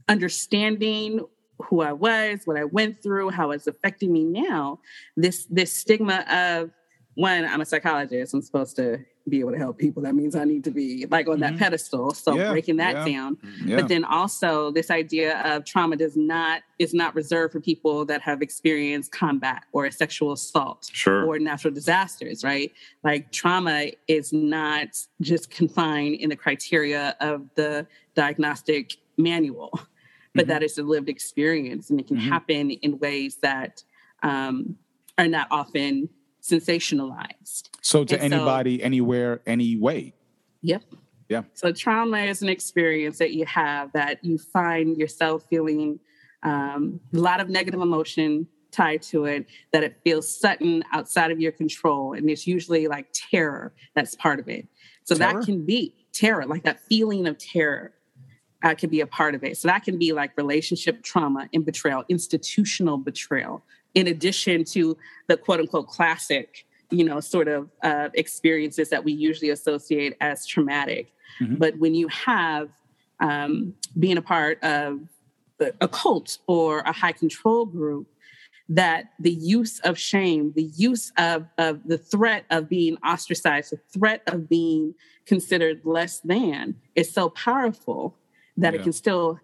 understanding 0.08 1.20
who 1.62 1.80
I 1.82 1.92
was, 1.92 2.40
what 2.46 2.56
I 2.56 2.64
went 2.64 3.02
through, 3.02 3.30
how 3.30 3.50
it's 3.52 3.66
affecting 3.66 4.12
me 4.12 4.24
now, 4.24 4.80
this 5.16 5.46
this 5.46 5.72
stigma 5.72 6.24
of 6.30 6.70
one, 7.14 7.44
I'm 7.44 7.60
a 7.60 7.64
psychologist. 7.64 8.34
I'm 8.34 8.42
supposed 8.42 8.74
to 8.76 8.98
be 9.28 9.38
able 9.40 9.52
to 9.52 9.56
help 9.58 9.78
people. 9.78 10.02
That 10.02 10.14
means 10.16 10.34
I 10.34 10.44
need 10.44 10.64
to 10.64 10.70
be 10.72 11.06
like 11.06 11.28
on 11.28 11.36
Mhm. 11.36 11.40
that 11.40 11.56
pedestal. 11.58 12.10
So 12.10 12.34
Yeah, 12.36 12.50
breaking 12.50 12.76
that 12.78 12.96
yeah. 12.96 13.04
down. 13.14 13.38
Yeah. 13.64 13.76
But 13.76 13.88
then 13.88 14.04
also 14.04 14.70
this 14.72 14.90
idea 14.90 15.40
of 15.42 15.64
trauma 15.64 15.96
does 15.96 16.16
not 16.16 16.62
is 16.80 16.92
not 16.92 17.14
reserved 17.14 17.52
for 17.52 17.60
people 17.60 18.04
that 18.06 18.20
have 18.22 18.42
experienced 18.42 19.12
combat 19.12 19.62
or 19.72 19.86
a 19.86 19.92
sexual 19.92 20.32
assault 20.32 20.90
Sure. 20.92 21.24
or 21.24 21.38
natural 21.38 21.72
disasters, 21.72 22.42
right? 22.44 22.72
Like 23.04 23.30
trauma 23.32 23.92
is 24.08 24.32
not 24.32 24.88
just 25.22 25.50
confined 25.50 26.16
in 26.16 26.28
the 26.30 26.36
criteria 26.36 27.16
of 27.20 27.46
the 27.54 27.86
diagnostic 28.14 28.96
manual, 29.16 29.70
but 30.34 30.44
Mhm. 30.44 30.48
that 30.48 30.62
is 30.62 30.76
a 30.78 30.82
lived 30.82 31.08
experience 31.08 31.90
and 31.90 32.00
it 32.00 32.06
can 32.08 32.16
Mhm. 32.16 32.28
happen 32.28 32.70
in 32.70 32.98
ways 32.98 33.36
that 33.36 33.84
um, 34.22 34.76
are 35.18 35.28
not 35.28 35.46
often 35.50 36.08
sensationalized. 36.40 37.68
so 37.82 38.04
to 38.04 38.18
and 38.20 38.32
so- 38.32 38.36
anybody, 38.38 38.82
anywhere, 38.82 39.42
any 39.46 39.76
way. 39.76 40.14
Yep. 40.62 40.82
Yeah. 41.28 41.42
So 41.52 41.72
trauma 41.72 42.18
is 42.20 42.40
an 42.42 42.48
experience 42.48 43.18
that 43.18 43.32
you 43.32 43.44
have 43.46 43.92
that 43.92 44.24
you 44.24 44.38
find 44.38 44.96
yourself 44.96 45.44
feeling 45.50 46.00
um, 46.42 47.00
a 47.14 47.18
lot 47.18 47.40
of 47.40 47.48
negative 47.48 47.80
emotion 47.80 48.46
tied 48.70 49.00
to 49.02 49.24
it, 49.24 49.46
that 49.72 49.82
it 49.84 49.98
feels 50.04 50.26
sudden 50.38 50.82
outside 50.92 51.30
of 51.30 51.40
your 51.40 51.52
control. 51.52 52.12
And 52.12 52.28
it's 52.28 52.46
usually 52.46 52.86
like 52.88 53.06
terror 53.14 53.74
that's 53.94 54.14
part 54.14 54.40
of 54.40 54.48
it. 54.48 54.66
So 55.04 55.14
Terror? 55.14 55.40
that 55.40 55.46
can 55.46 55.64
be 55.64 55.94
terror, 56.12 56.44
like 56.44 56.64
that 56.64 56.80
feeling 56.80 57.26
of 57.26 57.38
terror. 57.38 57.92
Uh, 58.64 58.74
could 58.74 58.90
be 58.90 59.02
a 59.02 59.06
part 59.06 59.34
of 59.34 59.44
it. 59.44 59.58
So 59.58 59.68
that 59.68 59.84
can 59.84 59.98
be 59.98 60.14
like 60.14 60.34
relationship 60.38 61.02
trauma 61.02 61.50
and 61.52 61.66
betrayal, 61.66 62.02
institutional 62.08 62.96
betrayal, 62.96 63.62
in 63.92 64.06
addition 64.06 64.64
to 64.72 64.96
the 65.28 65.36
quote 65.36 65.60
unquote 65.60 65.88
classic, 65.88 66.64
you 66.90 67.04
know, 67.04 67.20
sort 67.20 67.46
of 67.46 67.68
uh, 67.82 68.08
experiences 68.14 68.88
that 68.88 69.04
we 69.04 69.12
usually 69.12 69.50
associate 69.50 70.16
as 70.22 70.46
traumatic. 70.46 71.12
Mhm. 71.42 71.58
But 71.58 71.78
when 71.78 71.94
you 71.94 72.08
have 72.08 72.70
um, 73.20 73.74
being 73.98 74.16
a 74.16 74.22
part 74.22 74.64
of 74.64 75.00
a 75.80 75.88
cult 75.88 76.38
or 76.46 76.78
a 76.80 76.92
high 76.92 77.12
control 77.12 77.66
group, 77.66 78.06
that 78.70 79.12
the 79.20 79.32
use 79.32 79.78
of 79.80 79.98
shame, 79.98 80.52
the 80.56 80.70
use 80.74 81.12
of, 81.18 81.44
of 81.58 81.80
the 81.84 81.98
threat 81.98 82.46
of 82.50 82.68
being 82.68 82.96
ostracized, 83.04 83.72
the 83.72 83.80
threat 83.92 84.22
of 84.26 84.48
being 84.48 84.94
considered 85.26 85.82
less 85.84 86.20
than 86.20 86.76
is 86.94 87.12
so 87.12 87.28
powerful 87.28 88.16
that 88.56 88.72
Yeah. 88.74 88.80
it 88.80 88.82
can 88.82 88.92
still 88.92 89.40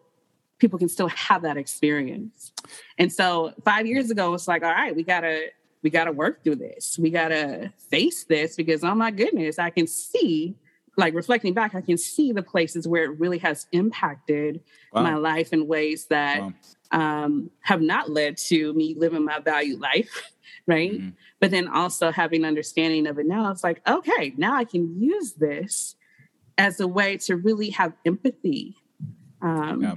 people 0.58 0.78
can 0.78 0.90
still 0.90 1.08
have 1.08 1.40
that 1.40 1.56
experience. 1.56 2.52
And 2.98 3.10
so 3.10 3.54
five 3.64 3.86
years 3.86 4.10
ago, 4.10 4.34
it's 4.34 4.46
like, 4.46 4.62
all 4.62 4.70
right, 4.70 4.94
we 4.94 5.02
gotta 5.02 5.46
we 5.82 5.88
gotta 5.88 6.12
work 6.12 6.44
through 6.44 6.56
this. 6.56 6.98
We 6.98 7.08
gotta 7.10 7.72
face 7.90 8.24
this 8.24 8.56
because 8.56 8.84
oh 8.84 8.94
my 8.94 9.10
goodness, 9.10 9.58
I 9.58 9.70
can 9.70 9.86
see, 9.86 10.54
like 10.98 11.14
reflecting 11.14 11.54
back, 11.54 11.74
I 11.74 11.80
can 11.80 11.96
see 11.96 12.32
the 12.32 12.42
places 12.42 12.86
where 12.86 13.04
it 13.04 13.18
really 13.18 13.38
has 13.38 13.66
impacted 13.72 14.60
Wow. 14.92 15.02
my 15.02 15.14
life 15.14 15.52
in 15.54 15.66
ways 15.66 16.06
that 16.06 16.40
Wow. 16.42 16.52
um, 16.92 17.50
have 17.62 17.80
not 17.80 18.10
led 18.10 18.36
to 18.48 18.74
me 18.74 18.94
living 18.98 19.24
my 19.24 19.38
valued 19.38 19.80
life, 19.80 20.30
right? 20.66 20.92
Mhm. 21.00 21.12
But 21.38 21.52
then 21.52 21.68
also 21.68 22.10
having 22.10 22.44
understanding 22.44 23.06
of 23.06 23.18
it 23.18 23.24
now, 23.26 23.50
it's 23.50 23.64
like, 23.64 23.80
okay, 23.88 24.34
now 24.36 24.54
I 24.56 24.64
can 24.64 25.00
use 25.00 25.32
this 25.34 25.96
as 26.58 26.80
a 26.80 26.86
way 26.86 27.16
to 27.16 27.36
really 27.36 27.70
have 27.70 27.94
empathy. 28.04 28.76
Um, 29.42 29.82
Yeah. 29.82 29.94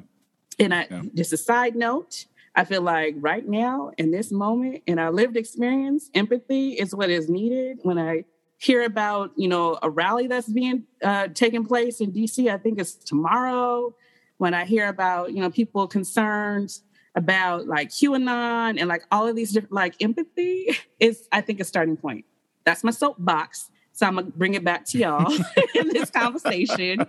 And 0.60 0.74
I, 0.74 0.88
Yeah. 0.90 1.02
just 1.16 1.34
a 1.34 1.38
side 1.38 1.76
note, 1.76 2.26
I 2.56 2.64
feel 2.64 2.82
like 2.82 3.16
right 3.18 3.48
now 3.48 3.92
in 3.98 4.12
this 4.12 4.32
moment 4.32 4.84
in 4.86 5.00
our 5.00 5.12
lived 5.12 5.36
experience, 5.36 6.10
empathy 6.14 6.74
is 6.74 6.94
what 6.94 7.10
is 7.10 7.30
needed. 7.30 7.80
When 7.82 7.98
I 7.98 8.26
hear 8.60 8.84
about, 8.84 9.32
you 9.36 9.48
know, 9.48 9.78
a 9.82 9.90
rally 9.90 10.28
that's 10.28 10.48
being 10.48 10.84
uh, 11.04 11.28
taking 11.34 11.66
place 11.66 12.00
in 12.00 12.12
DC, 12.12 12.50
I 12.50 12.58
think 12.58 12.80
it's 12.80 12.94
tomorrow. 12.96 13.96
When 14.38 14.54
I 14.54 14.66
hear 14.66 14.88
about, 14.88 15.34
you 15.34 15.42
know, 15.42 15.50
people 15.50 15.88
concerned 15.88 16.78
about 17.16 17.68
like 17.68 17.90
QAnon 17.90 18.80
and 18.80 18.88
like 18.88 19.04
all 19.12 19.28
of 19.28 19.36
these 19.36 19.52
different, 19.52 19.74
like 19.74 19.96
empathy 20.02 20.76
is, 21.00 21.28
I 21.32 21.42
think, 21.42 21.60
a 21.60 21.64
starting 21.64 21.98
point. 21.98 22.26
That's 22.66 22.84
my 22.84 22.92
soapbox. 22.92 23.70
So 23.94 24.08
I'm 24.08 24.16
gonna 24.16 24.28
bring 24.36 24.56
it 24.56 24.64
back 24.64 24.86
to 24.88 24.98
y'all 24.98 25.32
in 25.76 25.90
this 25.90 26.10
conversation. 26.10 27.06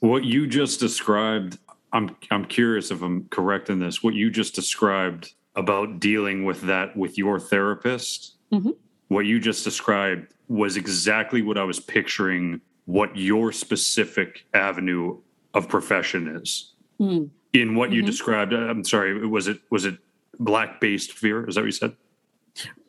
What 0.00 0.24
you 0.24 0.46
just 0.46 0.78
described, 0.78 1.58
I'm 1.92 2.14
I'm 2.30 2.44
curious 2.44 2.90
if 2.90 3.02
I'm 3.02 3.24
correct 3.30 3.70
in 3.70 3.78
this. 3.78 4.02
What 4.02 4.14
you 4.14 4.30
just 4.30 4.54
described 4.54 5.32
about 5.56 5.98
dealing 5.98 6.44
with 6.44 6.60
that 6.62 6.94
with 6.96 7.16
your 7.16 7.40
therapist, 7.40 8.34
Mhm. 8.52 8.76
what 9.08 9.24
you 9.24 9.40
just 9.40 9.64
described 9.64 10.28
was 10.48 10.76
exactly 10.76 11.40
what 11.42 11.56
I 11.58 11.64
was 11.64 11.80
picturing 11.80 12.60
what 12.84 13.16
your 13.16 13.50
specific 13.50 14.44
avenue 14.54 15.18
of 15.54 15.68
profession 15.68 16.28
is. 16.28 16.72
Hmm. 16.98 17.24
In 17.52 17.74
what 17.74 17.90
you 17.90 18.02
Mhm. 18.02 18.06
described, 18.06 18.52
uh, 18.52 18.58
I'm 18.58 18.84
sorry, 18.84 19.26
was 19.26 19.48
it 19.48 19.60
was 19.70 19.86
it 19.86 19.96
black 20.38 20.78
based 20.78 21.12
fear? 21.14 21.48
Is 21.48 21.54
that 21.54 21.62
what 21.62 21.66
you 21.66 21.72
said? 21.72 21.96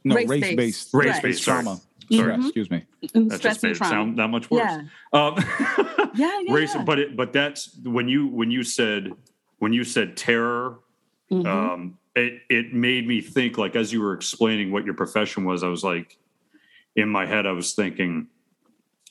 No, 0.04 0.16
Race-based. 0.16 0.42
race 0.44 0.56
based. 0.56 0.94
Race 0.94 1.14
Right. 1.14 1.24
based 1.24 1.44
sorry. 1.44 1.64
trauma. 1.64 1.80
Sorry. 2.12 2.22
Stress, 2.24 2.40
Mhm. 2.40 2.44
excuse 2.46 2.70
me. 2.72 2.84
And 3.14 3.32
That 3.32 3.38
stress 3.40 3.54
just 3.56 3.64
made 3.64 3.70
and 3.70 3.82
it 3.82 3.86
sound 3.86 4.20
that 4.20 4.28
much 4.30 4.50
worse. 4.52 4.62
Yeah. 4.72 4.82
Um, 5.14 5.36
Yeah, 6.16 6.40
yeah, 6.46 6.54
race, 6.54 6.74
yeah. 6.76 6.84
but 6.84 7.00
it, 7.00 7.16
but 7.16 7.34
that's 7.34 7.78
when 7.84 8.08
you 8.08 8.28
when 8.28 8.50
you 8.52 8.64
said 8.64 9.12
when 9.60 9.74
you 9.74 9.84
said 9.84 10.16
terror, 10.18 10.80
Mhm. 11.32 11.46
um, 11.46 11.98
it 12.16 12.42
it 12.50 12.74
made 12.74 13.08
me 13.08 13.22
think 13.22 13.58
like 13.58 13.76
as 13.76 13.92
you 13.94 14.02
were 14.02 14.14
explaining 14.14 14.72
what 14.72 14.86
your 14.86 14.94
profession 14.94 15.44
was, 15.46 15.64
I 15.64 15.68
was 15.68 15.84
like, 15.84 16.18
in 16.96 17.10
my 17.10 17.26
head, 17.26 17.46
I 17.46 17.52
was 17.52 17.74
thinking, 17.74 18.28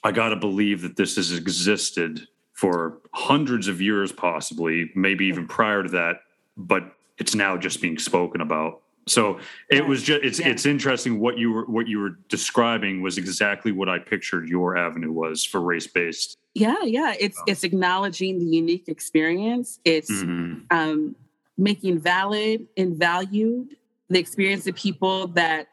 I 0.03 0.13
got 0.13 0.31
to 0.31 0.37
believe 0.37 0.83
that 0.83 0.97
this 0.97 1.17
has 1.17 1.33
existed 1.33 2.27
for 2.53 2.99
hundreds 3.13 3.69
of 3.69 3.81
years, 3.83 4.11
possibly, 4.13 4.91
maybe 4.95 5.27
even 5.27 5.47
prior 5.47 5.83
to 5.83 5.89
that, 5.91 6.23
but 6.57 6.97
it's 7.19 7.35
now 7.35 7.57
just 7.57 7.81
being 7.83 7.99
spoken 7.99 8.41
about. 8.41 8.81
So 9.09 9.39
it 9.71 9.87
was 9.87 10.03
just 10.03 10.23
it's 10.25 10.41
Yeah. 10.41 10.49
it's 10.49 10.67
interesting 10.67 11.21
what 11.21 11.39
you 11.39 11.53
were 11.53 11.65
what 11.67 11.87
you 11.87 11.99
were 12.01 12.19
describing 12.29 13.03
was 13.03 13.19
exactly 13.19 13.71
what 13.73 13.89
I 13.89 13.99
pictured 13.99 14.49
your 14.49 14.77
avenue 14.77 15.13
was 15.13 15.45
for 15.45 15.61
race 15.61 15.87
based. 15.87 16.37
yeah, 16.55 16.83
yeah. 16.83 17.15
It's 17.21 17.41
it's 17.47 17.63
acknowledging 17.65 18.39
the 18.39 18.47
unique 18.47 18.89
experience. 18.89 19.79
It's 19.85 20.11
Mm-hmm. 20.11 20.77
um, 20.77 21.17
making 21.59 22.01
valid 22.01 22.67
and 22.77 22.97
valued 22.97 23.77
the 24.09 24.19
experience 24.19 24.67
of 24.67 24.75
people 24.75 25.29
that 25.29 25.69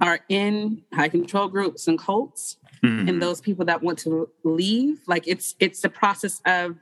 are 0.00 0.20
in 0.28 0.82
high 0.92 1.08
control 1.08 1.48
groups 1.48 1.88
and 1.88 1.98
cults 1.98 2.58
Mm-hmm. 2.82 3.08
and 3.08 3.22
those 3.22 3.40
people 3.40 3.64
that 3.64 3.82
want 3.82 3.98
to 4.00 4.28
leave 4.42 4.98
like 5.06 5.26
it's 5.26 5.54
it's 5.58 5.80
the 5.80 5.88
process 5.88 6.42
of 6.44 6.76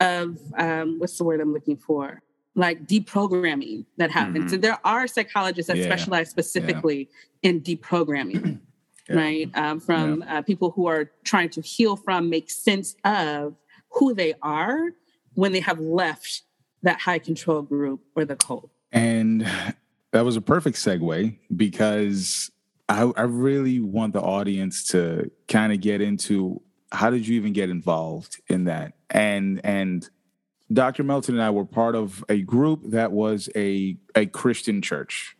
of 0.00 0.38
um 0.58 0.98
what's 0.98 1.16
the 1.18 1.22
word 1.24 1.40
i'm 1.40 1.52
looking 1.52 1.76
for 1.76 2.20
like 2.56 2.86
deprogramming 2.86 3.84
that 3.96 4.10
happens 4.10 4.50
Mhm. 4.50 4.54
and 4.54 4.64
there 4.64 4.78
are 4.84 5.06
psychologists 5.06 5.68
that 5.68 5.76
Yeah. 5.78 5.84
specialize 5.84 6.28
specifically 6.30 7.08
in 7.42 7.60
deprogramming 7.60 8.58
Yeah. 9.08 9.16
right 9.16 9.50
um, 9.54 9.80
from 9.80 10.22
uh, 10.28 10.42
people 10.42 10.70
who 10.72 10.86
are 10.86 11.10
trying 11.24 11.50
to 11.50 11.60
heal 11.60 11.96
from 11.96 12.28
make 12.28 12.50
sense 12.50 12.96
of 13.04 13.54
who 13.90 14.14
they 14.14 14.34
are 14.42 14.90
when 15.34 15.52
they 15.52 15.60
have 15.60 15.78
left 15.80 16.42
that 16.82 16.98
high 17.00 17.18
control 17.18 17.62
group 17.62 18.00
or 18.16 18.24
the 18.24 18.36
cult 18.36 18.70
And 18.92 19.46
that 20.12 20.24
was 20.24 20.36
a 20.36 20.40
perfect 20.40 20.76
segue 20.76 21.36
because 21.56 22.50
I, 22.88 23.02
I 23.16 23.22
really 23.22 23.78
want 23.80 24.12
the 24.12 24.20
audience 24.20 24.84
to 24.88 25.30
kind 25.46 25.72
of 25.72 25.80
get 25.80 26.00
into 26.00 26.60
how 26.92 27.10
did 27.10 27.26
you 27.28 27.36
even 27.36 27.52
get 27.52 27.70
involved 27.70 28.40
in 28.48 28.64
that? 28.64 28.94
And 29.10 29.60
and 29.64 30.08
Dr. 30.72 31.02
Melton 31.02 31.34
and 31.34 31.42
I 31.42 31.50
were 31.50 31.64
part 31.64 31.94
of 31.96 32.24
a 32.28 32.42
group 32.42 32.80
that 32.90 33.12
was 33.12 33.48
a 33.56 33.96
a 34.14 34.26
Christian 34.26 34.80
church. 34.82 35.36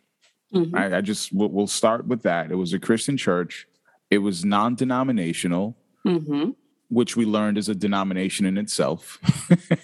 Mhm. 0.53 0.75
I, 0.75 0.97
I 0.97 1.01
just 1.01 1.31
we'll, 1.31 1.49
we'll 1.49 1.67
start 1.67 2.05
with 2.07 2.23
that. 2.23 2.51
It 2.51 2.55
was 2.55 2.73
a 2.73 2.79
Christian 2.79 3.15
church. 3.17 3.67
It 4.09 4.17
was 4.19 4.43
non-denominational, 4.43 5.77
Mhm. 6.05 6.55
which 6.89 7.15
we 7.15 7.25
learned 7.25 7.57
is 7.57 7.69
a 7.69 7.75
denomination 7.75 8.45
in 8.45 8.57
itself. 8.57 9.19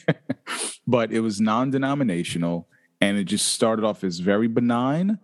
but 0.87 1.11
it 1.11 1.21
was 1.21 1.39
non-denominational, 1.39 2.67
and 2.99 3.17
it 3.17 3.23
just 3.25 3.47
started 3.49 3.85
off 3.85 4.03
as 4.03 4.19
very 4.19 4.47
benign. 4.47 5.19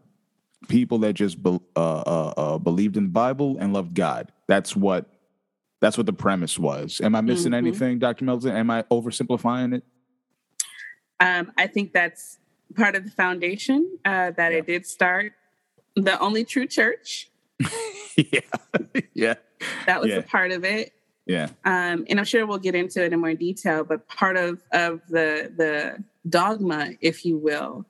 People 0.69 0.99
that 0.99 1.13
just 1.13 1.43
be, 1.43 1.59
uh, 1.75 1.79
uh, 1.79 2.33
uh, 2.37 2.57
believed 2.57 2.95
in 2.95 3.03
the 3.03 3.09
Bible 3.09 3.57
and 3.59 3.73
loved 3.73 3.93
God. 3.93 4.31
That's 4.47 4.75
what. 4.75 5.09
That's 5.81 5.97
what 5.97 6.05
the 6.05 6.13
premise 6.13 6.57
was. 6.57 7.01
Am 7.03 7.13
I 7.13 7.19
missing 7.19 7.51
Mhm. 7.51 7.55
anything, 7.57 7.99
Dr. 7.99 8.23
Melton? 8.23 8.55
Am 8.55 8.69
I 8.69 8.83
oversimplifying 8.83 9.73
it? 9.75 9.83
Um, 11.19 11.51
I 11.57 11.67
think 11.67 11.93
that's 11.93 12.39
part 12.75 12.95
of 12.95 13.03
the 13.05 13.11
foundation 13.11 13.97
uh, 14.03 14.31
that 14.31 14.51
it 14.51 14.65
did 14.65 14.85
start. 14.85 15.33
The 15.95 16.19
only 16.19 16.43
true 16.43 16.65
church 16.67 17.29
yeah, 18.17 18.39
yeah, 19.13 19.35
that 19.85 20.01
was 20.01 20.09
Yeah. 20.09 20.17
a 20.17 20.21
part 20.23 20.51
of 20.51 20.65
it, 20.65 20.91
yeah. 21.25 21.49
um, 21.65 22.05
and 22.09 22.19
I'm 22.19 22.25
sure 22.25 22.45
we'll 22.45 22.57
get 22.57 22.75
into 22.75 23.03
it 23.03 23.13
in 23.13 23.19
more 23.19 23.33
detail. 23.35 23.83
But 23.83 24.07
part 24.07 24.35
of 24.37 24.61
of 24.71 25.01
the 25.07 25.51
the 25.55 26.03
dogma, 26.27 26.91
if 26.99 27.25
you 27.25 27.37
will, 27.37 27.85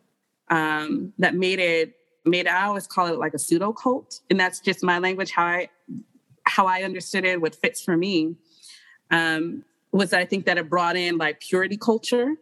um, 0.49 1.13
that 1.17 1.33
made 1.35 1.59
it 1.59 1.95
made 2.25 2.47
I 2.47 2.65
always 2.65 2.87
call 2.87 3.07
it 3.07 3.17
like 3.17 3.33
a 3.33 3.39
pseudo 3.39 3.71
cult, 3.73 4.19
and 4.29 4.39
that's 4.39 4.59
just 4.59 4.83
my 4.83 4.99
language 4.99 5.31
how 5.31 5.45
I 5.45 5.69
how 6.45 6.67
I 6.67 6.83
understood 6.83 7.23
it, 7.25 7.41
what 7.41 7.55
fits 7.55 7.81
for 7.81 7.95
me. 7.95 8.35
Um, 9.11 9.63
was 9.91 10.11
I 10.11 10.25
think 10.25 10.45
that 10.45 10.57
it 10.57 10.69
brought 10.69 10.97
in 10.97 11.17
like 11.17 11.39
purity 11.39 11.77
culture, 11.77 12.33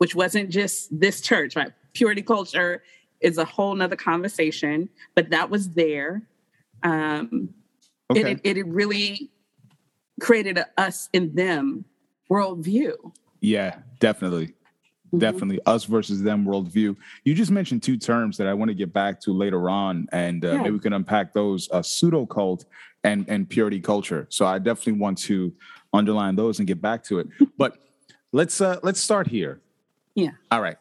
which 0.00 0.14
wasn't 0.14 0.48
just 0.48 0.88
this 0.98 1.20
church, 1.20 1.54
right? 1.56 1.72
Purity 1.92 2.22
culture 2.22 2.82
is 3.20 3.36
a 3.36 3.44
whole 3.44 3.74
nother 3.74 3.96
conversation, 3.96 4.88
but 5.14 5.28
that 5.28 5.50
was 5.50 5.68
there. 5.70 6.22
Um, 6.82 7.50
Okay. 8.10 8.32
it, 8.32 8.40
it, 8.42 8.56
it 8.56 8.66
really 8.66 9.30
created 10.20 10.56
a 10.58 10.66
us 10.78 11.08
and 11.14 11.36
them 11.36 11.84
worldview. 12.30 12.94
Yeah, 13.40 13.76
definitely. 14.00 14.54
Mhm. 15.12 15.20
Definitely 15.20 15.60
us 15.66 15.84
versus 15.84 16.22
them 16.22 16.44
worldview. 16.46 16.96
You 17.24 17.34
just 17.34 17.50
mentioned 17.50 17.82
two 17.82 17.98
terms 17.98 18.38
that 18.38 18.46
I 18.46 18.54
want 18.54 18.70
to 18.70 18.74
get 18.74 18.92
back 18.92 19.20
to 19.20 19.32
later 19.32 19.68
on, 19.68 20.08
and 20.12 20.44
uh, 20.44 20.52
Yeah. 20.54 20.56
maybe 20.62 20.70
we 20.70 20.78
can 20.80 20.94
unpack 20.94 21.34
those: 21.34 21.68
uh, 21.70 21.82
pseudo 21.82 22.24
cult 22.26 22.64
and 23.04 23.26
and 23.28 23.48
purity 23.48 23.80
culture. 23.80 24.26
So 24.30 24.46
I 24.46 24.58
definitely 24.58 24.94
want 25.00 25.18
to 25.18 25.52
underline 25.92 26.36
those 26.36 26.58
and 26.58 26.66
get 26.66 26.80
back 26.80 27.04
to 27.04 27.18
it. 27.20 27.28
but 27.58 27.76
let's 28.32 28.60
uh, 28.62 28.78
let's 28.82 28.98
start 29.00 29.28
here. 29.28 29.60
Yeah. 30.14 30.30
All 30.50 30.60
right. 30.60 30.76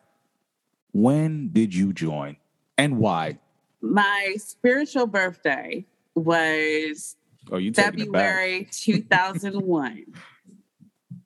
When 0.92 1.50
did 1.52 1.74
you 1.74 1.94
join, 1.94 2.38
and 2.78 2.98
why? 2.98 3.40
My 3.82 4.36
spiritual 4.38 5.06
birthday 5.08 5.86
was 6.16 7.16
Oh, 7.52 7.58
you 7.58 7.72
taking 7.72 8.02
it 8.02 8.12
back. 8.12 8.22
February 8.36 8.68
2001. 8.72 10.06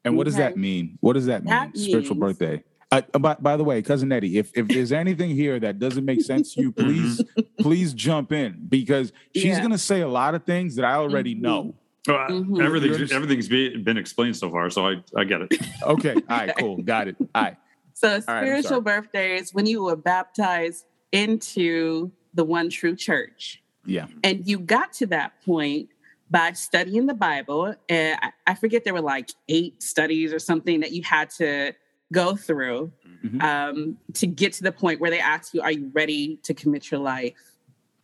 And 0.05 0.17
what 0.17 0.25
does 0.25 0.35
that 0.35 0.57
mean? 0.57 0.97
What 1.01 1.13
does 1.13 1.25
that 1.27 1.43
mean? 1.43 1.49
That 1.49 1.77
Spiritual 1.77 2.17
means- 2.17 2.37
birthday. 2.37 2.63
Uh, 2.91 3.01
uh, 3.13 3.17
by, 3.19 3.33
by 3.39 3.57
the 3.57 3.63
way, 3.63 3.81
cousin 3.81 4.11
Eddie, 4.11 4.37
if 4.37 4.51
if 4.55 4.67
there's 4.67 4.91
anything 4.91 5.31
here 5.31 5.59
that 5.59 5.79
doesn't 5.79 6.05
make 6.05 6.21
sense 6.21 6.53
to 6.53 6.61
you, 6.61 6.71
please 6.83 7.19
please 7.59 7.91
jump 7.93 8.31
in 8.31 8.67
because 8.69 9.11
she's 9.33 9.45
Yeah. 9.45 9.61
gonna 9.63 9.79
say 9.79 10.01
a 10.01 10.07
lot 10.07 10.35
of 10.35 10.43
things 10.43 10.75
that 10.75 10.85
I 10.85 10.93
already 10.95 11.33
Mhm. 11.33 11.41
know. 11.41 11.75
So, 12.05 12.15
uh, 12.15 12.27
Mhm. 12.27 12.57
You 12.57 12.61
Everything's 12.61 12.93
understand? 12.95 13.23
everything's 13.23 13.47
be, 13.47 13.77
been 13.77 13.97
explained 13.97 14.35
so 14.35 14.51
far, 14.51 14.69
so 14.69 14.85
I 14.87 15.03
I 15.17 15.23
get 15.23 15.41
it. 15.41 15.53
Okay, 15.81 16.13
all 16.13 16.21
right, 16.29 16.53
cool, 16.59 16.83
got 16.83 17.07
it. 17.07 17.15
All 17.33 17.41
right, 17.41 17.57
So 17.93 18.19
spiritual 18.19 18.63
sorry. 18.69 18.81
birthday 18.81 19.37
is 19.37 19.53
when 19.53 19.65
you 19.65 19.83
were 19.83 19.95
baptized 19.95 20.85
into 21.11 22.11
the 22.33 22.43
one 22.43 22.69
true 22.69 22.95
church. 22.95 23.61
yeah, 23.85 24.07
And 24.23 24.47
you 24.47 24.59
got 24.59 24.93
to 24.93 25.05
that 25.07 25.41
point 25.45 25.89
by 26.31 26.53
studying 26.53 27.05
the 27.05 27.13
Bible. 27.13 27.75
And 27.89 28.17
I, 28.21 28.31
I 28.47 28.53
forget 28.55 28.83
there 28.83 28.93
were 28.93 29.01
like 29.01 29.29
eight 29.49 29.83
studies 29.83 30.33
or 30.33 30.39
something 30.39 30.79
that 30.79 30.91
you 30.91 31.03
had 31.03 31.29
to 31.31 31.73
go 32.11 32.35
through 32.35 32.91
Mhm. 33.25 33.41
um, 33.41 33.97
to 34.13 34.27
get 34.27 34.53
to 34.53 34.63
the 34.63 34.71
point 34.71 34.99
where 34.99 35.09
they 35.11 35.19
ask 35.19 35.53
you, 35.53 35.61
Are 35.61 35.71
you 35.71 35.89
ready 35.93 36.37
to 36.43 36.53
commit 36.53 36.91
your 36.91 36.99
life 36.99 37.37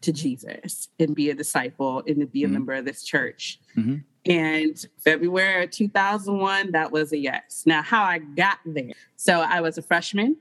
to 0.02 0.14
Jesus 0.14 0.88
and 1.00 1.14
be 1.16 1.30
a 1.30 1.34
disciple 1.36 2.04
and 2.08 2.20
to 2.22 2.26
be 2.26 2.44
a 2.44 2.48
Mhm. 2.48 2.52
member 2.52 2.74
of 2.74 2.86
this 2.86 3.04
church? 3.04 3.60
Mhm. 3.76 4.04
And 4.26 4.86
February 4.98 5.64
of 5.64 5.72
2001, 5.72 6.72
that 6.72 6.92
was 6.92 7.14
a 7.14 7.18
yes. 7.18 7.64
Now, 7.66 7.82
how 7.82 8.04
I 8.04 8.20
got 8.20 8.58
there. 8.66 8.92
So 9.16 9.40
I 9.42 9.62
was 9.62 9.78
a 9.78 9.82
freshman 9.82 10.36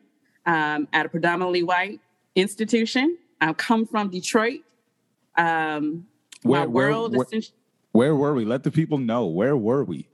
um, 0.46 0.88
at 0.92 1.06
a 1.06 1.08
predominantly 1.08 1.62
white 1.62 2.00
institution. 2.34 3.16
I 3.40 3.52
come 3.52 3.86
from 3.86 4.10
Detroit. 4.10 4.60
Um, 5.36 6.06
Where- 6.42 6.68
where- 6.68 6.88
world 6.90 7.16
where- 7.16 7.26
essentially 7.26 7.54
where 7.92 8.14
were 8.14 8.34
we? 8.34 8.44
Let 8.44 8.62
the 8.64 8.70
people 8.70 8.98
know. 8.98 9.26
Where 9.26 9.56
were 9.56 9.82
we? 9.84 10.08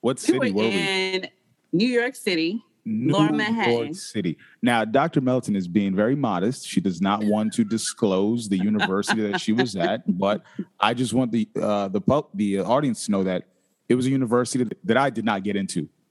What 0.00 0.16
we 0.16 0.20
city 0.20 0.38
were 0.38 0.62
were 0.64 0.68
we? 0.68 0.70
in 0.70 1.28
New 1.72 1.86
York 1.88 2.14
City. 2.14 2.62
New 2.84 3.12
Lower 3.12 3.32
Manhattan. 3.32 3.72
York 3.72 3.94
City. 3.94 4.36
Now, 4.60 4.84
Dr. 4.84 5.20
Melton 5.20 5.54
is 5.54 5.68
being 5.68 5.94
very 5.94 6.16
modest. 6.16 6.66
She 6.66 6.80
does 6.80 7.00
not 7.00 7.22
want 7.22 7.52
to 7.54 7.64
disclose 7.64 8.48
the 8.48 8.56
university 8.56 9.22
that 9.30 9.40
she 9.40 9.52
was 9.52 9.76
at, 9.76 10.02
but 10.18 10.42
I 10.80 10.94
just 10.94 11.12
want 11.12 11.30
the 11.32 11.48
uh, 11.60 11.88
the 11.88 12.00
pub- 12.00 12.30
the 12.34 12.58
audience 12.60 13.06
to 13.06 13.12
know 13.12 13.22
that 13.24 13.44
it 13.88 13.94
was 13.94 14.06
a 14.06 14.10
university 14.10 14.68
that, 14.84 14.96
I 14.96 15.10
did 15.10 15.24
not 15.24 15.44
get 15.44 15.54
into. 15.54 15.88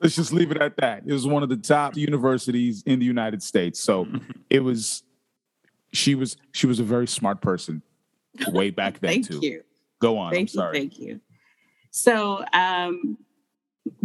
Let's 0.00 0.14
just 0.14 0.32
leave 0.32 0.50
it 0.50 0.58
at 0.58 0.76
that. 0.78 1.02
It 1.06 1.12
was 1.12 1.26
one 1.26 1.42
of 1.42 1.48
the 1.48 1.56
top 1.56 1.96
universities 1.96 2.82
in 2.86 2.98
the 2.98 3.06
United 3.06 3.42
States. 3.42 3.80
So 3.80 4.06
it 4.50 4.60
was 4.60 5.02
she 5.92 6.14
was 6.14 6.36
she 6.52 6.66
was 6.66 6.78
a 6.78 6.84
very 6.84 7.06
smart 7.06 7.40
person 7.40 7.82
way 8.48 8.70
back 8.70 9.00
then 9.00 9.22
Thank 9.22 9.28
too. 9.28 9.40
you. 9.42 9.62
Go 10.00 10.18
on. 10.18 10.28
I'm 10.28 10.34
Thank 10.34 10.52
you. 10.52 10.58
sorry. 10.58 10.78
Thank 10.78 10.98
you. 10.98 11.20
So, 11.90 12.44
um, 12.52 13.16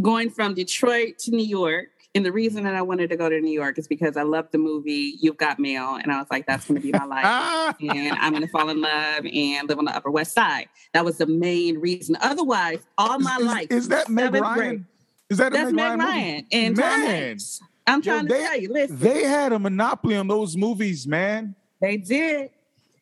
going 0.02 0.30
from 0.30 0.54
Detroit 0.54 1.20
to 1.20 1.32
New 1.32 1.46
York, 1.46 1.90
and 2.14 2.26
the 2.26 2.32
reason 2.32 2.66
that 2.66 2.76
I 2.76 2.82
wanted 2.82 3.10
to 3.12 3.16
go 3.16 3.30
to 3.30 3.40
New 3.40 3.52
York 3.52 3.80
is 3.80 3.88
because 3.88 4.18
I 4.18 4.24
loved 4.24 4.52
the 4.52 4.58
movie 4.58 5.16
You've 5.22 5.38
Got 5.38 5.60
Mail, 5.60 5.96
and 5.96 6.12
I 6.12 6.18
was 6.18 6.28
like, 6.30 6.46
that's 6.46 6.68
going 6.68 6.82
to 6.82 6.86
be 6.86 6.92
my 6.92 7.06
life. 7.06 7.76
And 7.82 8.18
I'm 8.20 8.32
going 8.32 8.44
to 8.44 8.50
fall 8.50 8.70
in 8.70 8.82
love 8.82 9.26
and 9.26 9.70
live 9.70 9.78
on 9.78 9.86
the 9.86 9.96
Upper 9.96 10.12
West 10.12 10.34
Side. 10.34 10.68
That 10.94 11.06
was 11.06 11.18
the 11.18 11.26
main 11.26 11.80
reason. 11.80 12.18
Otherwise, 12.22 12.80
all 12.98 13.20
my 13.20 13.38
is, 13.38 13.46
life, 13.46 13.68
Is 13.72 13.88
that 13.90 14.10
Meg 14.10 14.34
Ryan? 14.34 14.54
grade. 14.56 14.86
Is 15.30 15.38
that 15.38 15.54
a 15.54 15.58
that's 15.58 15.72
Meg 15.72 15.86
Ryan? 15.86 16.00
Ryan 16.00 16.48
and 16.52 16.76
Tom 16.76 16.86
Man. 16.86 17.10
Hanks. 17.10 17.62
I'm 17.88 18.02
trying 18.02 18.28
Yo, 18.28 18.36
they, 18.36 18.42
to 18.42 18.48
tell 18.48 18.60
you. 18.60 18.74
Listen, 18.74 19.00
they 19.00 19.24
had 19.24 19.54
a 19.54 19.60
monopoly 19.60 20.16
on 20.18 20.28
those 20.28 20.58
movies, 20.58 21.08
man. 21.08 21.56
They 21.80 21.98
did. 21.98 22.52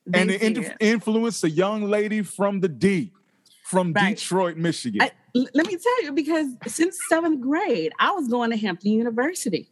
They 0.05 0.21
and 0.21 0.31
it 0.31 0.53
did. 0.53 0.75
influenced 0.79 1.43
a 1.43 1.49
young 1.49 1.83
lady 1.83 2.21
from 2.21 2.59
the 2.59 2.69
D, 2.69 3.11
from 3.69 3.93
right. 3.93 4.17
Detroit, 4.17 4.57
Michigan. 4.57 5.01
I, 5.01 5.11
let 5.35 5.67
me 5.67 5.77
tell 5.77 6.03
you, 6.03 6.11
because 6.11 6.47
since 6.65 6.97
seventh 7.07 7.39
grade, 7.39 7.93
I 7.99 8.11
was 8.11 8.27
going 8.27 8.49
to 8.49 8.57
Hampton 8.57 8.91
University. 8.91 9.69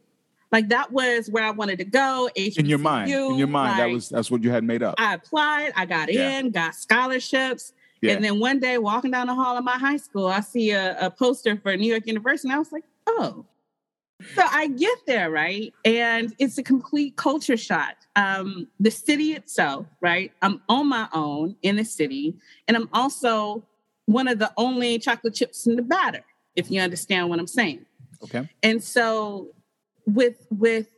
Like 0.52 0.68
that 0.68 0.92
was 0.92 1.28
where 1.28 1.44
I 1.44 1.50
wanted 1.50 1.78
to 1.78 1.84
go. 1.84 2.30
HBCU, 2.36 2.58
in 2.58 2.66
your 2.66 2.78
mind, 2.78 3.10
in 3.10 3.34
your 3.34 3.48
mind, 3.48 3.72
like, 3.72 3.78
that 3.78 3.92
was 3.92 4.08
that's 4.08 4.30
what 4.30 4.42
you 4.44 4.50
had 4.50 4.62
made 4.64 4.82
up. 4.84 4.94
I 4.98 5.14
applied, 5.14 5.72
I 5.76 5.84
got 5.84 6.12
yeah. 6.12 6.38
in, 6.38 6.52
got 6.52 6.74
scholarships, 6.76 7.72
yeah. 8.00 8.12
and 8.12 8.24
then 8.24 8.38
one 8.38 8.60
day 8.60 8.78
walking 8.78 9.10
down 9.10 9.26
the 9.26 9.34
hall 9.34 9.58
of 9.58 9.64
my 9.64 9.76
high 9.76 9.98
school, 9.98 10.28
I 10.28 10.40
see 10.40 10.70
a, 10.70 10.96
a 11.06 11.10
poster 11.10 11.56
for 11.56 11.76
New 11.76 11.90
York 11.90 12.06
University, 12.06 12.48
and 12.48 12.54
I 12.54 12.58
was 12.60 12.72
like, 12.72 12.84
oh. 13.06 13.44
So 14.34 14.42
I 14.44 14.68
get 14.68 14.98
there, 15.06 15.30
right? 15.30 15.72
And 15.84 16.34
it's 16.38 16.58
a 16.58 16.62
complete 16.62 17.14
culture 17.16 17.56
shock. 17.56 17.94
Um, 18.16 18.66
the 18.80 18.90
city 18.90 19.32
itself, 19.32 19.86
right? 20.00 20.32
I'm 20.42 20.60
on 20.68 20.88
my 20.88 21.08
own 21.12 21.56
in 21.62 21.76
the 21.76 21.84
city, 21.84 22.36
and 22.66 22.76
I'm 22.76 22.88
also 22.92 23.64
one 24.08 24.26
of 24.26 24.38
the 24.38 24.50
only 24.56 24.98
chocolate 24.98 25.34
chips 25.34 25.66
in 25.66 25.76
the 25.76 25.82
batter, 25.82 26.24
if 26.56 26.70
you 26.70 26.80
understand 26.80 27.28
what 27.28 27.38
I'm 27.38 27.46
saying. 27.46 27.84
Okay. 28.22 28.48
And 28.62 28.82
so 28.82 29.48
with 30.06 30.46
with 30.50 30.88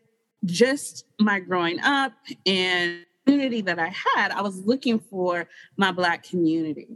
just 0.44 1.04
my 1.18 1.40
growing 1.40 1.80
up 1.80 2.12
and 2.46 3.04
community 3.26 3.62
that 3.62 3.80
I 3.80 3.92
had, 4.14 4.30
I 4.30 4.42
was 4.42 4.64
looking 4.64 5.00
for 5.00 5.48
my 5.76 5.90
black 5.90 6.22
community. 6.22 6.86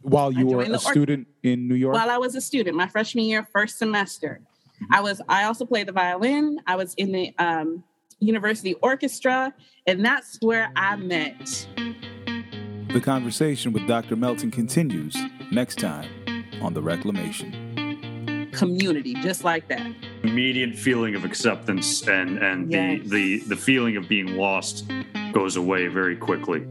While 0.00 0.32
you 0.32 0.46
were 0.46 0.62
a 0.62 0.78
student 0.78 1.28
in 1.42 1.68
New 1.68 1.74
York? 1.74 1.94
While 1.94 2.08
I 2.08 2.16
was 2.16 2.34
a 2.34 2.40
student, 2.40 2.74
my 2.74 2.88
freshman 2.88 3.26
year, 3.26 3.46
first 3.52 3.76
semester. 3.76 4.40
Mm-hmm. 4.40 4.94
I 4.94 5.00
was 5.02 5.20
I 5.28 5.44
also 5.44 5.66
played 5.66 5.88
the 5.88 5.92
violin. 5.92 6.58
I 6.66 6.76
was 6.76 6.94
in 6.94 7.12
the 7.12 7.34
um, 7.38 7.84
university 8.18 8.72
orchestra, 8.82 9.52
and 9.86 10.02
that's 10.02 10.38
where 10.40 10.72
I 10.74 10.96
met. 10.96 11.68
The 12.92 13.00
conversation 13.00 13.72
with 13.72 13.86
Dr. 13.86 14.16
Melton 14.16 14.50
continues 14.50 15.16
next 15.52 15.78
time 15.78 16.08
on 16.60 16.74
The 16.74 16.82
Reclamation. 16.82 18.50
Community, 18.52 19.14
just 19.14 19.44
like 19.44 19.68
that. 19.68 19.94
Immediate 20.24 20.74
feeling 20.74 21.14
of 21.14 21.24
acceptance 21.24 22.08
and, 22.08 22.38
and 22.38 22.72
yes. 22.72 23.02
the, 23.04 23.38
the, 23.38 23.38
the 23.50 23.56
feeling 23.56 23.96
of 23.96 24.08
being 24.08 24.36
lost 24.36 24.90
goes 25.32 25.54
away 25.54 25.86
very 25.86 26.16
quickly. 26.16 26.66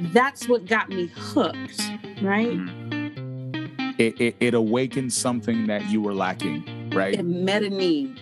That's 0.00 0.48
what 0.48 0.66
got 0.66 0.88
me 0.88 1.06
hooked, 1.14 1.80
right? 2.20 2.58
Mm-hmm. 2.58 3.92
It, 3.98 4.20
it, 4.20 4.36
it 4.40 4.54
awakened 4.54 5.12
something 5.12 5.68
that 5.68 5.88
you 5.88 6.02
were 6.02 6.14
lacking, 6.14 6.90
right? 6.90 7.14
It 7.14 7.22
met 7.22 7.62
a 7.62 7.70
need. 7.70 8.20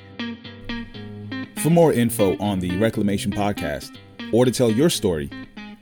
For 1.56 1.70
more 1.70 1.94
info 1.94 2.36
on 2.36 2.60
the 2.60 2.76
Reclamation 2.76 3.32
Podcast 3.32 3.96
or 4.34 4.44
to 4.44 4.50
tell 4.50 4.70
your 4.70 4.90
story, 4.90 5.30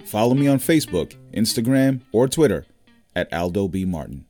follow 0.05 0.35
me 0.35 0.47
on 0.47 0.61
Facebook, 0.61 1.17
Instagram, 1.33 2.01
or 2.13 2.29
Twitter 2.29 2.67
at 3.15 3.33
Aldo 3.33 3.69
B. 3.69 3.85
Martin. 3.85 4.25